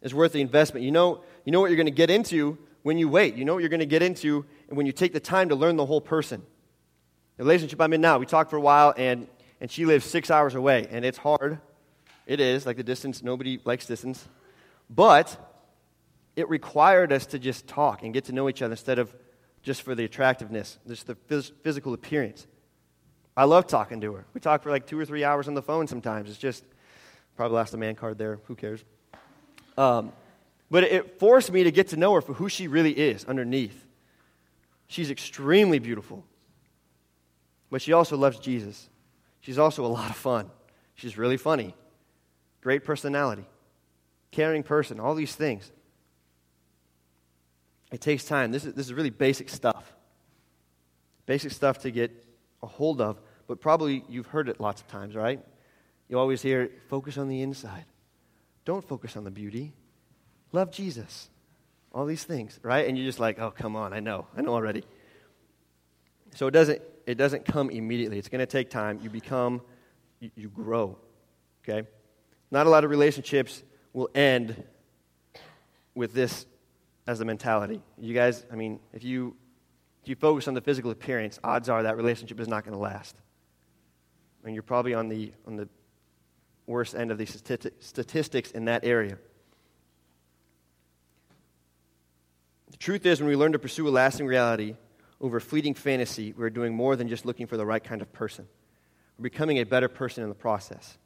is 0.05 0.15
worth 0.15 0.33
the 0.33 0.41
investment. 0.41 0.85
You 0.85 0.93
know, 0.93 1.23
you 1.45 1.53
know 1.53 1.61
what 1.61 1.71
you're 1.71 1.77
going 1.77 1.87
to 1.87 1.93
get 1.93 2.11
into 2.11 2.59
when 2.83 2.99
you 2.99 3.09
wait. 3.09 3.35
You 3.35 3.45
know 3.45 3.55
what 3.55 3.61
you're 3.61 3.71
going 3.71 3.81
to 3.81 3.87
get 3.87 4.03
into 4.03 4.45
when 4.69 4.87
you 4.87 4.93
take 4.93 5.13
the 5.13 5.21
time 5.21 5.49
to 5.49 5.55
learn 5.55 5.77
the 5.77 5.87
whole 5.87 6.01
person. 6.01 6.43
The 7.37 7.45
relationship 7.45 7.81
I'm 7.81 7.93
in 7.93 8.01
now, 8.01 8.19
we 8.19 8.27
talked 8.27 8.51
for 8.51 8.57
a 8.57 8.61
while, 8.61 8.95
and, 8.97 9.27
and 9.61 9.71
she 9.71 9.87
lives 9.87 10.05
six 10.05 10.31
hours 10.31 10.55
away, 10.55 10.87
and 10.91 11.05
it's 11.05 11.19
hard. 11.19 11.59
It 12.27 12.39
is, 12.39 12.67
like 12.67 12.77
the 12.77 12.85
distance, 12.85 13.23
nobody 13.23 13.61
likes 13.65 13.87
distance. 13.87 14.29
But 14.89 15.37
it 16.37 16.49
required 16.49 17.13
us 17.13 17.27
to 17.27 17.39
just 17.39 17.67
talk 17.67 18.03
and 18.03 18.13
get 18.13 18.25
to 18.25 18.33
know 18.33 18.49
each 18.49 18.63
other 18.63 18.73
instead 18.73 18.99
of 18.99 19.15
just 19.65 19.83
for 19.83 19.95
the 19.95 20.05
attractiveness, 20.05 20.79
just 20.87 21.07
the 21.07 21.15
phys- 21.15 21.51
physical 21.63 21.95
appearance. 21.95 22.47
I 23.37 23.45
love 23.45 23.67
talking 23.67 24.01
to 24.03 24.13
her. 24.13 24.27
We 24.33 24.41
talk 24.41 24.63
for 24.63 24.71
like 24.71 24.87
two 24.87 24.99
or 24.99 25.05
three 25.05 25.25
hours 25.25 25.49
on 25.49 25.55
the 25.55 25.63
phone 25.63 25.89
sometimes. 25.89 26.31
It's 26.31 26.39
just, 26.39 26.63
probably 27.37 27.57
lost 27.57 27.75
a 27.75 27.79
man 27.79 27.97
card 27.97 28.19
there. 28.19 28.39
Who 28.45 28.55
cares? 28.55 28.85
Um, 29.77 30.13
but 30.71 30.85
it 30.85 31.19
forced 31.19 31.51
me 31.51 31.65
to 31.65 31.73
get 31.73 31.89
to 31.89 31.97
know 31.97 32.13
her 32.13 32.21
for 32.21 32.35
who 32.35 32.49
she 32.49 32.69
really 32.69 32.93
is 32.93 33.25
underneath. 33.25 33.87
She's 34.87 35.11
extremely 35.11 35.79
beautiful, 35.79 36.25
but 37.71 37.83
she 37.83 37.93
also 37.93 38.17
loves 38.17 38.39
Jesus. 38.39 38.89
She's 39.41 39.59
also 39.59 39.85
a 39.85 39.89
lot 39.89 40.11
of 40.11 40.17
fun. 40.17 40.51
She's 40.95 41.19
really 41.19 41.39
funny, 41.39 41.75
great 42.61 42.85
personality, 42.85 43.47
caring 44.31 44.63
person, 44.63 45.01
all 45.01 45.15
these 45.15 45.35
things. 45.35 45.73
It 47.95 48.01
takes 48.01 48.25
time. 48.25 48.51
This 48.51 48.65
is, 48.65 48.75
this 48.75 48.87
is 48.87 48.93
really 48.93 49.11
basic 49.11 49.49
stuff. 49.49 49.95
Basic 51.27 51.53
stuff 51.53 51.79
to 51.83 51.93
get 51.93 52.11
a 52.61 52.67
hold 52.67 53.01
of, 53.01 53.21
but 53.47 53.61
probably 53.61 54.05
you've 54.09 54.27
heard 54.27 54.49
it 54.49 54.61
lots 54.61 54.81
of 54.81 54.89
times, 54.89 55.15
right? 55.15 55.41
You 56.09 56.19
always 56.19 56.43
hear, 56.43 56.73
focus 56.89 57.19
on 57.19 57.29
the 57.29 57.41
inside. 57.41 57.85
Don't 58.65 58.83
focus 58.83 59.17
on 59.17 59.23
the 59.23 59.31
beauty. 59.31 59.75
Love 60.51 60.73
Jesus. 60.73 61.31
All 61.93 62.05
these 62.05 62.25
things, 62.25 62.59
right? 62.65 62.89
And 62.89 62.99
you're 62.99 63.07
just 63.07 63.21
like, 63.21 63.39
oh, 63.39 63.53
come 63.53 63.77
on, 63.77 63.93
I 63.93 64.01
know. 64.01 64.27
I 64.37 64.41
know 64.41 64.55
already. 64.55 64.83
So 66.35 66.49
it 66.49 66.51
doesn't, 66.51 66.83
it 67.07 67.15
doesn't 67.15 67.45
come 67.45 67.71
immediately. 67.71 68.19
It's 68.19 68.29
going 68.29 68.41
to 68.41 68.47
take 68.47 68.71
time. 68.71 68.99
You 69.05 69.09
become, 69.09 69.63
you, 70.19 70.33
you 70.35 70.49
grow, 70.49 70.99
okay? 71.63 71.87
Not 72.51 72.67
a 72.67 72.71
lot 72.71 72.83
of 72.83 72.91
relationships 72.91 73.63
will 73.93 74.11
end 74.17 74.65
with 75.95 76.13
this 76.13 76.45
as 77.07 77.21
a 77.21 77.25
mentality. 77.25 77.81
You 77.99 78.15
guys, 78.15 78.45
I 78.53 78.57
mean, 78.57 78.81
if 78.93 79.05
you 79.05 79.37
if 80.03 80.09
you 80.09 80.17
focus 80.17 80.49
on 80.49 80.55
the 80.55 80.61
physical 80.61 80.91
appearance, 80.91 81.39
odds 81.43 81.69
are 81.69 81.83
that 81.85 81.97
relationship 81.97 82.39
is 82.39 82.49
not 82.49 82.65
going 82.65 82.75
to 82.75 82.81
last. 82.81 83.17
And 84.45 84.53
you're 84.53 84.63
probably 84.63 84.93
on 84.93 85.09
the 85.09 85.33
on 85.47 85.57
the 85.57 85.69
worst 86.67 86.95
end 86.95 87.11
of 87.11 87.19
the 87.19 87.27
statistics 87.27 88.51
in 88.51 88.67
that 88.67 88.85
area. 88.85 89.19
The 92.71 92.77
truth 92.79 93.07
is, 93.07 93.21
when 93.21 93.29
we 93.29 93.37
learn 93.37 93.53
to 93.53 93.59
pursue 93.59 93.87
a 93.89 93.91
lasting 93.91 94.27
reality 94.27 94.77
over 95.21 95.41
fleeting 95.41 95.75
fantasy, 95.75 96.35
we're 96.37 96.51
doing 96.51 96.75
more 96.75 96.97
than 96.97 97.09
just 97.09 97.25
looking 97.25 97.47
for 97.47 97.57
the 97.57 97.65
right 97.65 97.83
kind 97.83 98.03
of 98.03 98.13
person. 98.13 98.47
We're 99.17 99.25
becoming 99.25 99.59
a 99.59 99.65
better 99.65 99.89
person 99.89 100.23
in 100.23 100.29
the 100.29 100.35
process. 100.35 100.99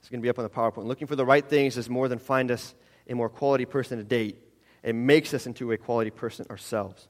It's 0.00 0.08
going 0.08 0.20
to 0.20 0.22
be 0.22 0.30
up 0.30 0.38
on 0.38 0.44
the 0.44 0.50
PowerPoint. 0.50 0.86
Looking 0.86 1.06
for 1.06 1.16
the 1.16 1.26
right 1.26 1.44
things 1.44 1.76
is 1.76 1.90
more 1.90 2.08
than 2.08 2.18
find 2.18 2.50
us 2.50 2.74
a 3.08 3.14
more 3.14 3.28
quality 3.28 3.64
person 3.64 3.98
to 3.98 4.04
date. 4.04 4.38
It 4.82 4.94
makes 4.94 5.32
us 5.34 5.46
into 5.46 5.70
a 5.72 5.76
quality 5.76 6.10
person 6.10 6.46
ourselves. 6.50 7.08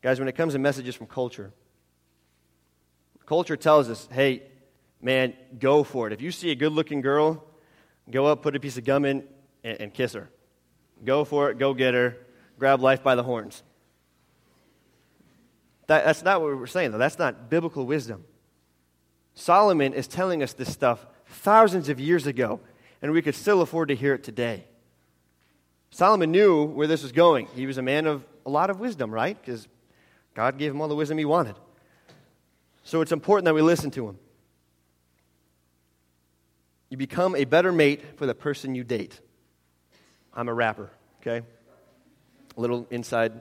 Guys, 0.00 0.18
when 0.18 0.28
it 0.28 0.32
comes 0.32 0.54
to 0.54 0.58
messages 0.58 0.94
from 0.94 1.06
culture, 1.06 1.52
culture 3.26 3.56
tells 3.56 3.88
us, 3.88 4.08
hey, 4.10 4.42
man, 5.00 5.34
go 5.58 5.84
for 5.84 6.06
it. 6.06 6.12
If 6.12 6.20
you 6.20 6.32
see 6.32 6.50
a 6.50 6.54
good 6.54 6.72
looking 6.72 7.00
girl, 7.00 7.44
go 8.10 8.26
up, 8.26 8.42
put 8.42 8.56
a 8.56 8.60
piece 8.60 8.76
of 8.76 8.84
gum 8.84 9.04
in, 9.04 9.24
and, 9.62 9.80
and 9.80 9.94
kiss 9.94 10.14
her. 10.14 10.30
Go 11.04 11.24
for 11.24 11.50
it, 11.50 11.58
go 11.58 11.74
get 11.74 11.94
her, 11.94 12.16
grab 12.58 12.80
life 12.80 13.02
by 13.02 13.14
the 13.14 13.22
horns. 13.22 13.62
That, 15.86 16.04
that's 16.04 16.22
not 16.22 16.40
what 16.40 16.56
we're 16.56 16.66
saying, 16.66 16.92
though. 16.92 16.98
That's 16.98 17.18
not 17.18 17.50
biblical 17.50 17.86
wisdom. 17.86 18.24
Solomon 19.34 19.94
is 19.94 20.06
telling 20.06 20.42
us 20.42 20.52
this 20.52 20.72
stuff 20.72 21.06
thousands 21.26 21.88
of 21.88 21.98
years 21.98 22.26
ago, 22.26 22.60
and 23.02 23.12
we 23.12 23.20
could 23.20 23.34
still 23.34 23.60
afford 23.60 23.88
to 23.88 23.96
hear 23.96 24.14
it 24.14 24.22
today. 24.22 24.64
Solomon 25.90 26.30
knew 26.30 26.64
where 26.64 26.86
this 26.86 27.02
was 27.02 27.12
going. 27.12 27.48
He 27.54 27.66
was 27.66 27.76
a 27.76 27.82
man 27.82 28.06
of 28.06 28.24
a 28.46 28.50
lot 28.50 28.70
of 28.70 28.80
wisdom, 28.80 29.10
right? 29.10 29.38
Because 29.38 29.68
God 30.34 30.56
gave 30.56 30.70
him 30.70 30.80
all 30.80 30.88
the 30.88 30.94
wisdom 30.94 31.18
he 31.18 31.24
wanted. 31.24 31.56
So 32.84 33.00
it's 33.00 33.12
important 33.12 33.44
that 33.44 33.54
we 33.54 33.60
listen 33.60 33.90
to 33.92 34.08
him. 34.08 34.18
You 36.88 36.96
become 36.96 37.36
a 37.36 37.44
better 37.44 37.72
mate 37.72 38.18
for 38.18 38.26
the 38.26 38.34
person 38.34 38.74
you 38.74 38.84
date. 38.84 39.20
I'm 40.34 40.48
a 40.48 40.54
rapper, 40.54 40.90
okay? 41.20 41.44
A 42.56 42.60
little 42.60 42.86
inside 42.90 43.32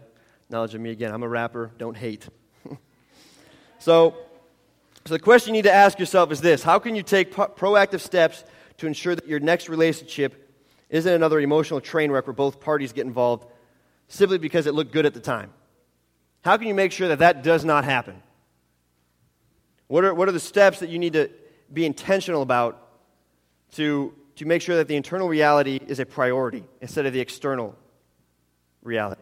knowledge 0.50 0.74
of 0.74 0.82
me 0.82 0.89
again. 0.89 1.13
I'm 1.13 1.24
a 1.24 1.28
rapper, 1.28 1.71
don't 1.78 1.95
hate. 1.95 2.28
so, 3.80 4.15
so 5.06 5.13
the 5.13 5.19
question 5.19 5.54
you 5.54 5.60
need 5.60 5.67
to 5.67 5.74
ask 5.74 6.00
yourself 6.00 6.32
is 6.32 6.41
this 6.41 6.63
How 6.63 6.80
can 6.80 6.95
you 6.95 7.04
take 7.04 7.32
pro- 7.32 7.47
proactive 7.47 8.02
steps 8.02 8.43
to 8.82 8.88
ensure 8.88 9.15
that 9.15 9.28
your 9.28 9.39
next 9.39 9.70
relationship 9.70 10.54
isn't 10.89 11.12
another 11.12 11.39
emotional 11.39 11.82
train 11.82 12.12
wreck 12.12 12.28
where 12.28 12.34
both 12.34 12.60
parties 12.60 12.94
get 12.94 13.06
involved 13.06 13.46
simply 14.08 14.38
because 14.38 14.67
it 14.67 14.74
looked 14.74 14.91
good 14.91 15.06
at 15.06 15.13
the 15.13 15.20
time? 15.20 15.52
How 16.44 16.58
can 16.58 16.67
you 16.67 16.74
make 16.74 16.91
sure 16.91 17.08
that 17.08 17.20
that 17.20 17.44
does 17.44 17.63
not 17.63 17.86
happen? 17.86 18.22
What 19.88 20.04
are, 20.04 20.13
what 20.13 20.28
are 20.28 20.34
the 20.34 20.39
steps 20.39 20.80
that 20.80 20.89
you 20.89 21.00
need 21.00 21.13
to 21.13 21.30
be 21.72 21.86
intentional 21.86 22.41
about 22.41 22.88
to 23.74 24.13
to 24.41 24.46
make 24.48 24.62
sure 24.62 24.78
that 24.78 24.88
the 24.88 24.96
internal 24.96 25.28
reality 25.28 25.80
is 25.88 26.00
a 26.00 26.06
priority 26.06 26.63
instead 26.82 27.06
of 27.06 27.13
the 27.13 27.20
external 27.20 27.76
reality. 28.82 29.22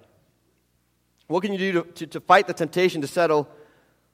What 1.27 1.41
can 1.41 1.51
you 1.51 1.57
do 1.57 1.71
to, 1.73 1.83
to, 1.91 2.07
to, 2.07 2.19
fight 2.21 2.47
the 2.47 2.53
temptation 2.53 3.01
to 3.01 3.07
settle 3.07 3.49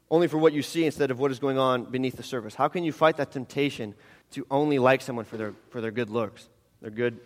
only 0.10 0.28
for 0.28 0.38
what 0.38 0.54
you 0.54 0.62
see 0.62 0.86
instead 0.86 1.12
of 1.12 1.20
what 1.20 1.32
is 1.32 1.40
going 1.40 1.58
on 1.58 1.86
beneath 1.86 2.16
the 2.16 2.24
surface? 2.24 2.56
How 2.56 2.68
can 2.68 2.84
you 2.84 2.92
fight 2.92 3.18
that 3.18 3.32
temptation 3.32 3.96
to 4.32 4.46
only 4.52 4.80
like 4.80 5.02
someone 5.02 5.26
for 5.26 5.38
their, 5.38 5.54
for 5.70 5.82
their 5.82 5.92
good 5.92 6.10
looks, 6.10 6.48
their 6.82 6.92
good, 6.92 7.20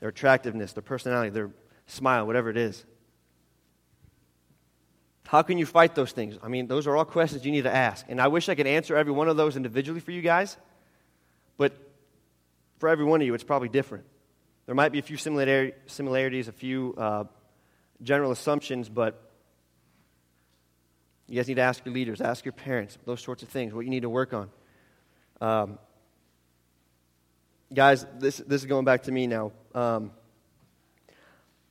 their 0.00 0.08
attractiveness, 0.08 0.72
their 0.72 0.82
personality, 0.82 1.30
their 1.30 1.50
smile, 1.86 2.26
whatever 2.26 2.50
it 2.50 2.56
is? 2.56 2.84
How 5.26 5.42
can 5.42 5.58
you 5.58 5.66
fight 5.66 5.94
those 5.94 6.12
things? 6.12 6.36
I 6.42 6.48
mean, 6.48 6.68
those 6.68 6.86
are 6.86 6.96
all 6.96 7.04
questions 7.04 7.44
you 7.44 7.50
need 7.50 7.64
to 7.64 7.74
ask. 7.74 8.06
And 8.08 8.20
I 8.20 8.28
wish 8.28 8.48
I 8.48 8.54
could 8.54 8.68
answer 8.68 8.96
every 8.96 9.12
one 9.12 9.28
of 9.28 9.36
those 9.36 9.56
individually 9.56 10.00
for 10.00 10.12
you 10.12 10.22
guys, 10.22 10.56
but 11.56 11.72
for 12.78 12.88
every 12.88 13.04
one 13.04 13.20
of 13.20 13.26
you, 13.26 13.34
it's 13.34 13.44
probably 13.44 13.68
different. 13.68 14.04
There 14.66 14.74
might 14.74 14.92
be 14.92 14.98
a 14.98 15.02
few 15.02 15.16
similarities, 15.16 16.48
a 16.48 16.52
few 16.52 16.94
uh, 16.96 17.24
general 18.02 18.30
assumptions, 18.30 18.88
but 18.88 19.25
you 21.28 21.36
guys 21.36 21.48
need 21.48 21.54
to 21.54 21.62
ask 21.62 21.84
your 21.84 21.94
leaders, 21.94 22.20
ask 22.20 22.44
your 22.44 22.52
parents, 22.52 22.98
those 23.04 23.20
sorts 23.20 23.42
of 23.42 23.48
things, 23.48 23.74
what 23.74 23.84
you 23.84 23.90
need 23.90 24.02
to 24.02 24.08
work 24.08 24.32
on. 24.32 24.50
Um, 25.40 25.78
guys, 27.74 28.06
this, 28.18 28.38
this 28.38 28.62
is 28.62 28.66
going 28.66 28.84
back 28.84 29.02
to 29.04 29.12
me 29.12 29.26
now. 29.26 29.52
Um, 29.74 30.12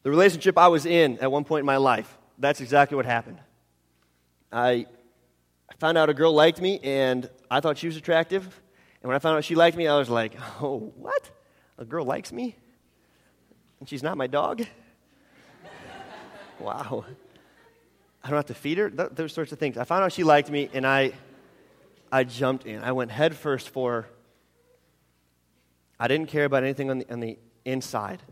the 0.03 0.09
relationship 0.09 0.57
I 0.57 0.67
was 0.67 0.85
in 0.85 1.19
at 1.19 1.31
one 1.31 1.45
point 1.45 1.61
in 1.61 1.65
my 1.65 1.77
life, 1.77 2.17
that's 2.37 2.59
exactly 2.59 2.95
what 2.95 3.05
happened. 3.05 3.39
I, 4.51 4.85
I 5.69 5.73
found 5.79 5.97
out 5.97 6.09
a 6.09 6.13
girl 6.13 6.33
liked 6.33 6.61
me, 6.61 6.79
and 6.83 7.29
I 7.49 7.59
thought 7.59 7.77
she 7.77 7.87
was 7.87 7.97
attractive. 7.97 8.43
And 8.43 9.07
when 9.07 9.15
I 9.15 9.19
found 9.19 9.37
out 9.37 9.45
she 9.45 9.55
liked 9.55 9.77
me, 9.77 9.87
I 9.87 9.97
was 9.97 10.09
like, 10.09 10.35
oh, 10.61 10.93
what? 10.97 11.29
A 11.77 11.85
girl 11.85 12.05
likes 12.05 12.31
me? 12.31 12.55
And 13.79 13.87
she's 13.87 14.03
not 14.03 14.17
my 14.17 14.27
dog? 14.27 14.65
wow. 16.59 17.05
I 18.25 18.29
don't 18.29 18.37
have 18.37 18.47
to 18.47 18.55
feed 18.55 18.79
her? 18.79 18.89
Th- 18.89 19.09
those 19.11 19.33
sorts 19.33 19.51
of 19.51 19.59
things. 19.59 19.77
I 19.77 19.83
found 19.83 20.03
out 20.03 20.11
she 20.11 20.23
liked 20.23 20.49
me, 20.49 20.67
and 20.73 20.85
I, 20.85 21.11
I 22.11 22.23
jumped 22.23 22.65
in. 22.65 22.81
I 22.81 22.91
went 22.91 23.11
headfirst 23.11 23.69
for 23.69 23.91
her. 23.91 24.09
I 25.99 26.07
didn't 26.07 26.29
care 26.29 26.45
about 26.45 26.63
anything 26.63 26.89
on 26.89 26.97
the, 26.97 27.13
on 27.13 27.19
the 27.19 27.37
inside. 27.65 28.23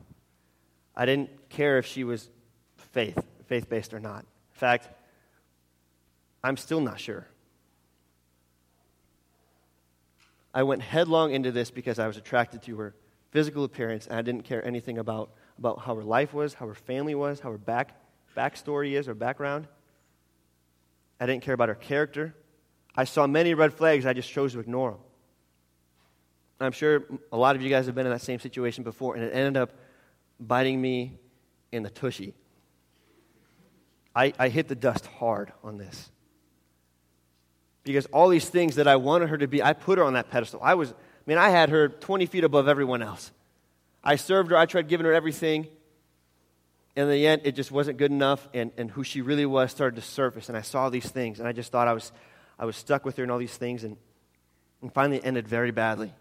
I 0.96 1.06
didn't 1.06 1.30
care 1.50 1.78
if 1.78 1.86
she 1.86 2.04
was 2.04 2.28
faith, 2.76 3.24
faith 3.46 3.70
based 3.70 3.94
or 3.94 4.00
not. 4.00 4.22
In 4.22 4.60
fact, 4.60 4.90
I'm 6.44 6.58
still 6.58 6.82
not 6.82 7.00
sure. 7.00 7.28
I 10.56 10.64
went 10.64 10.82
headlong 10.82 11.34
into 11.34 11.52
this 11.52 11.70
because 11.70 12.00
I 12.00 12.08
was 12.08 12.18
attracted 12.18 12.64
to 12.64 12.78
her 12.78 12.96
physical 13.30 13.64
appearance, 13.64 14.08
and 14.08 14.18
I 14.18 14.24
didn't 14.24 14.44
care 14.44 14.66
anything 14.66 14.98
about, 14.98 15.30
about 15.60 15.82
how 15.82 15.96
her 15.96 16.04
life 16.04 16.34
was, 16.34 16.56
how 16.56 16.66
her 16.66 16.74
family 16.74 17.14
was, 17.14 17.42
how 17.42 17.52
her 17.52 17.60
back, 17.60 17.96
backstory 18.36 18.94
is, 18.94 19.08
or 19.08 19.14
background. 19.14 19.68
I 21.24 21.26
didn't 21.26 21.42
care 21.42 21.54
about 21.54 21.70
her 21.70 21.76
character. 21.76 22.36
I 22.98 23.06
saw 23.06 23.26
many 23.28 23.54
red 23.54 23.74
flags, 23.74 24.06
I 24.06 24.12
just 24.12 24.30
chose 24.30 24.52
to 24.52 24.60
ignore 24.60 24.92
them. 24.92 25.00
I'm 26.60 26.74
sure 26.74 27.06
a 27.32 27.38
lot 27.38 27.56
of 27.56 27.62
you 27.62 27.70
guys 27.70 27.86
have 27.86 27.96
been 27.96 28.06
in 28.06 28.12
that 28.12 28.22
same 28.22 28.42
situation 28.42 28.84
before, 28.84 29.16
and 29.16 29.24
it 29.24 29.30
ended 29.34 29.56
up 29.56 29.72
biting 30.38 30.82
me 30.82 31.14
in 31.72 31.84
the 31.84 31.90
tushy. 31.90 32.34
I, 34.14 34.34
I 34.38 34.50
hit 34.50 34.68
the 34.68 34.76
dust 34.76 35.06
hard 35.06 35.54
on 35.64 35.78
this 35.78 36.12
because 37.86 38.06
all 38.08 38.28
these 38.28 38.50
things 38.50 38.76
that 38.76 38.90
I 38.90 38.98
wanted 38.98 39.30
her 39.30 39.38
to 39.38 39.48
be, 39.48 39.64
I 39.64 39.72
put 39.72 40.00
her 40.00 40.04
on 40.04 40.16
that 40.16 40.30
pedestal. 40.30 40.60
I 40.62 40.74
was 40.74 40.92
I 40.92 40.94
mean, 41.26 41.38
I 41.38 41.52
had 41.52 41.70
her 41.70 41.88
20 41.88 42.26
feet 42.26 42.44
above 42.44 42.68
everyone 42.68 43.02
else. 43.02 43.32
I 44.04 44.18
served 44.18 44.52
her, 44.52 44.58
I 44.58 44.66
tried 44.66 44.90
giving 44.90 45.06
her 45.06 45.14
everything. 45.14 45.70
In 46.96 47.10
the 47.10 47.26
end, 47.26 47.42
it 47.44 47.54
just 47.54 47.72
wasn't 47.72 47.98
good 47.98 48.12
enough, 48.12 48.48
and, 48.54 48.72
and 48.78 48.92
who 48.92 49.04
she 49.04 49.22
really 49.22 49.46
was 49.46 49.72
started 49.72 49.96
to 49.96 50.02
surface. 50.02 50.48
And 50.50 50.58
I 50.58 50.62
saw 50.62 50.90
these 50.90 51.10
things, 51.10 51.40
and 51.40 51.48
I 51.48 51.52
just 51.52 51.72
thought 51.72 51.88
I 51.88 51.94
was, 51.94 52.12
I 52.60 52.66
was 52.66 52.78
stuck 52.78 53.04
with 53.04 53.18
her 53.18 53.24
and 53.24 53.32
all 53.32 53.40
these 53.40 53.56
things, 53.56 53.84
and, 53.84 53.98
and 54.82 54.94
finally 54.94 55.18
it 55.18 55.26
ended 55.26 55.48
very 55.48 55.72
badly. 55.72 56.14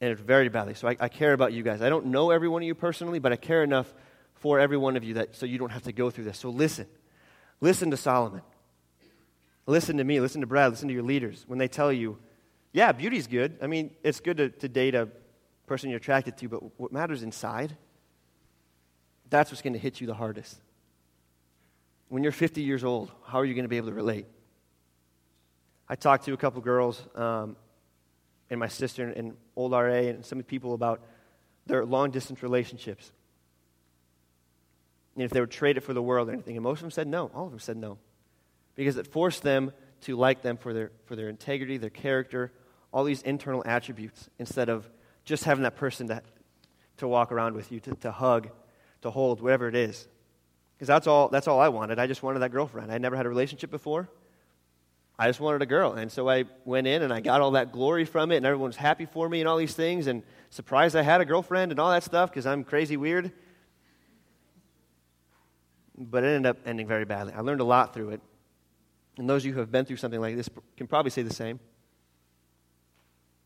Ended 0.00 0.20
very 0.20 0.50
badly. 0.50 0.74
So 0.74 0.88
I, 0.88 0.96
I 1.00 1.08
care 1.08 1.32
about 1.32 1.54
you 1.54 1.62
guys. 1.62 1.80
I 1.80 1.88
don't 1.88 2.06
know 2.06 2.30
every 2.30 2.48
one 2.48 2.62
of 2.62 2.66
you 2.66 2.74
personally, 2.74 3.18
but 3.18 3.32
I 3.32 3.36
care 3.36 3.62
enough 3.62 3.92
for 4.34 4.60
every 4.60 4.76
one 4.76 4.96
of 4.96 5.04
you 5.04 5.14
that 5.14 5.34
so 5.34 5.46
you 5.46 5.56
don't 5.56 5.72
have 5.72 5.84
to 5.84 5.92
go 5.92 6.10
through 6.10 6.24
this. 6.24 6.38
So 6.38 6.50
listen. 6.50 6.86
Listen 7.60 7.90
to 7.90 7.96
Solomon. 7.96 8.42
Listen 9.66 9.96
to 9.96 10.04
me. 10.04 10.20
Listen 10.20 10.42
to 10.42 10.46
Brad. 10.46 10.70
Listen 10.70 10.88
to 10.88 10.94
your 10.94 11.02
leaders 11.02 11.44
when 11.46 11.58
they 11.58 11.68
tell 11.68 11.90
you, 11.90 12.18
yeah, 12.72 12.92
beauty's 12.92 13.26
good. 13.26 13.56
I 13.62 13.66
mean, 13.66 13.92
it's 14.02 14.20
good 14.20 14.36
to, 14.36 14.50
to 14.50 14.68
date 14.68 14.94
a 14.94 15.08
person 15.66 15.88
you're 15.88 15.96
attracted 15.96 16.36
to, 16.36 16.48
but 16.50 16.78
what 16.78 16.92
matters 16.92 17.22
inside, 17.22 17.74
that's 19.30 19.50
what's 19.50 19.62
going 19.62 19.72
to 19.72 19.78
hit 19.78 20.00
you 20.00 20.06
the 20.06 20.14
hardest. 20.14 20.60
When 22.08 22.22
you're 22.22 22.32
50 22.32 22.62
years 22.62 22.84
old, 22.84 23.10
how 23.26 23.40
are 23.40 23.44
you 23.44 23.54
going 23.54 23.64
to 23.64 23.68
be 23.68 23.76
able 23.76 23.88
to 23.88 23.94
relate? 23.94 24.26
I 25.88 25.96
talked 25.96 26.24
to 26.26 26.32
a 26.32 26.36
couple 26.36 26.60
girls 26.60 27.02
um, 27.14 27.56
and 28.50 28.60
my 28.60 28.68
sister 28.68 29.08
and 29.08 29.36
old 29.56 29.72
RA 29.72 29.78
and 29.92 30.24
some 30.24 30.42
people 30.42 30.74
about 30.74 31.00
their 31.66 31.84
long 31.84 32.10
distance 32.10 32.42
relationships. 32.42 33.10
And 35.14 35.24
if 35.24 35.30
they 35.30 35.40
would 35.40 35.50
trade 35.50 35.76
it 35.76 35.80
for 35.80 35.94
the 35.94 36.02
world 36.02 36.28
or 36.28 36.32
anything. 36.32 36.56
And 36.56 36.62
most 36.62 36.78
of 36.78 36.82
them 36.82 36.90
said 36.90 37.08
no. 37.08 37.30
All 37.34 37.46
of 37.46 37.50
them 37.50 37.60
said 37.60 37.76
no. 37.76 37.98
Because 38.74 38.96
it 38.96 39.06
forced 39.06 39.42
them 39.42 39.72
to 40.02 40.16
like 40.16 40.42
them 40.42 40.56
for 40.56 40.72
their, 40.72 40.92
for 41.06 41.16
their 41.16 41.28
integrity, 41.28 41.78
their 41.78 41.90
character, 41.90 42.52
all 42.92 43.04
these 43.04 43.22
internal 43.22 43.62
attributes, 43.64 44.28
instead 44.38 44.68
of 44.68 44.88
just 45.24 45.44
having 45.44 45.62
that 45.62 45.76
person 45.76 46.08
to, 46.08 46.22
to 46.98 47.08
walk 47.08 47.32
around 47.32 47.54
with 47.54 47.72
you, 47.72 47.80
to, 47.80 47.94
to 47.96 48.12
hug, 48.12 48.50
to 49.06 49.10
hold, 49.10 49.40
whatever 49.40 49.68
it 49.68 49.74
is. 49.74 50.06
Because 50.76 50.88
that's 50.88 51.06
all, 51.06 51.28
that's 51.28 51.48
all 51.48 51.58
I 51.58 51.68
wanted. 51.68 51.98
I 51.98 52.06
just 52.06 52.22
wanted 52.22 52.40
that 52.40 52.50
girlfriend. 52.50 52.92
I 52.92 52.98
never 52.98 53.16
had 53.16 53.24
a 53.24 53.28
relationship 53.28 53.70
before. 53.70 54.08
I 55.18 55.28
just 55.28 55.40
wanted 55.40 55.62
a 55.62 55.66
girl. 55.66 55.92
And 55.92 56.12
so 56.12 56.28
I 56.28 56.44
went 56.66 56.86
in 56.86 57.02
and 57.02 57.12
I 57.12 57.20
got 57.20 57.40
all 57.40 57.52
that 57.52 57.72
glory 57.72 58.04
from 58.04 58.30
it, 58.30 58.36
and 58.36 58.44
everyone 58.44 58.68
was 58.68 58.76
happy 58.76 59.06
for 59.06 59.28
me 59.28 59.40
and 59.40 59.48
all 59.48 59.56
these 59.56 59.74
things, 59.74 60.06
and 60.06 60.22
surprised 60.50 60.94
I 60.94 61.02
had 61.02 61.22
a 61.22 61.24
girlfriend 61.24 61.72
and 61.72 61.80
all 61.80 61.90
that 61.90 62.02
stuff 62.02 62.30
because 62.30 62.46
I'm 62.46 62.64
crazy 62.64 62.98
weird. 62.98 63.32
But 65.96 66.24
it 66.24 66.26
ended 66.26 66.50
up 66.50 66.58
ending 66.66 66.86
very 66.86 67.06
badly. 67.06 67.32
I 67.32 67.40
learned 67.40 67.62
a 67.62 67.64
lot 67.64 67.94
through 67.94 68.10
it. 68.10 68.20
And 69.16 69.30
those 69.30 69.42
of 69.42 69.46
you 69.46 69.54
who 69.54 69.60
have 69.60 69.72
been 69.72 69.86
through 69.86 69.96
something 69.96 70.20
like 70.20 70.36
this 70.36 70.50
can 70.76 70.86
probably 70.86 71.10
say 71.10 71.22
the 71.22 71.32
same. 71.32 71.58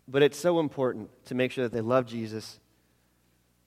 But 0.09 0.25
it's 0.25 0.39
so 0.39 0.59
important 0.59 1.09
to 1.27 1.37
make 1.37 1.53
sure 1.53 1.63
that 1.63 1.73
they 1.73 1.81
love 1.81 2.07
Jesus, 2.07 2.59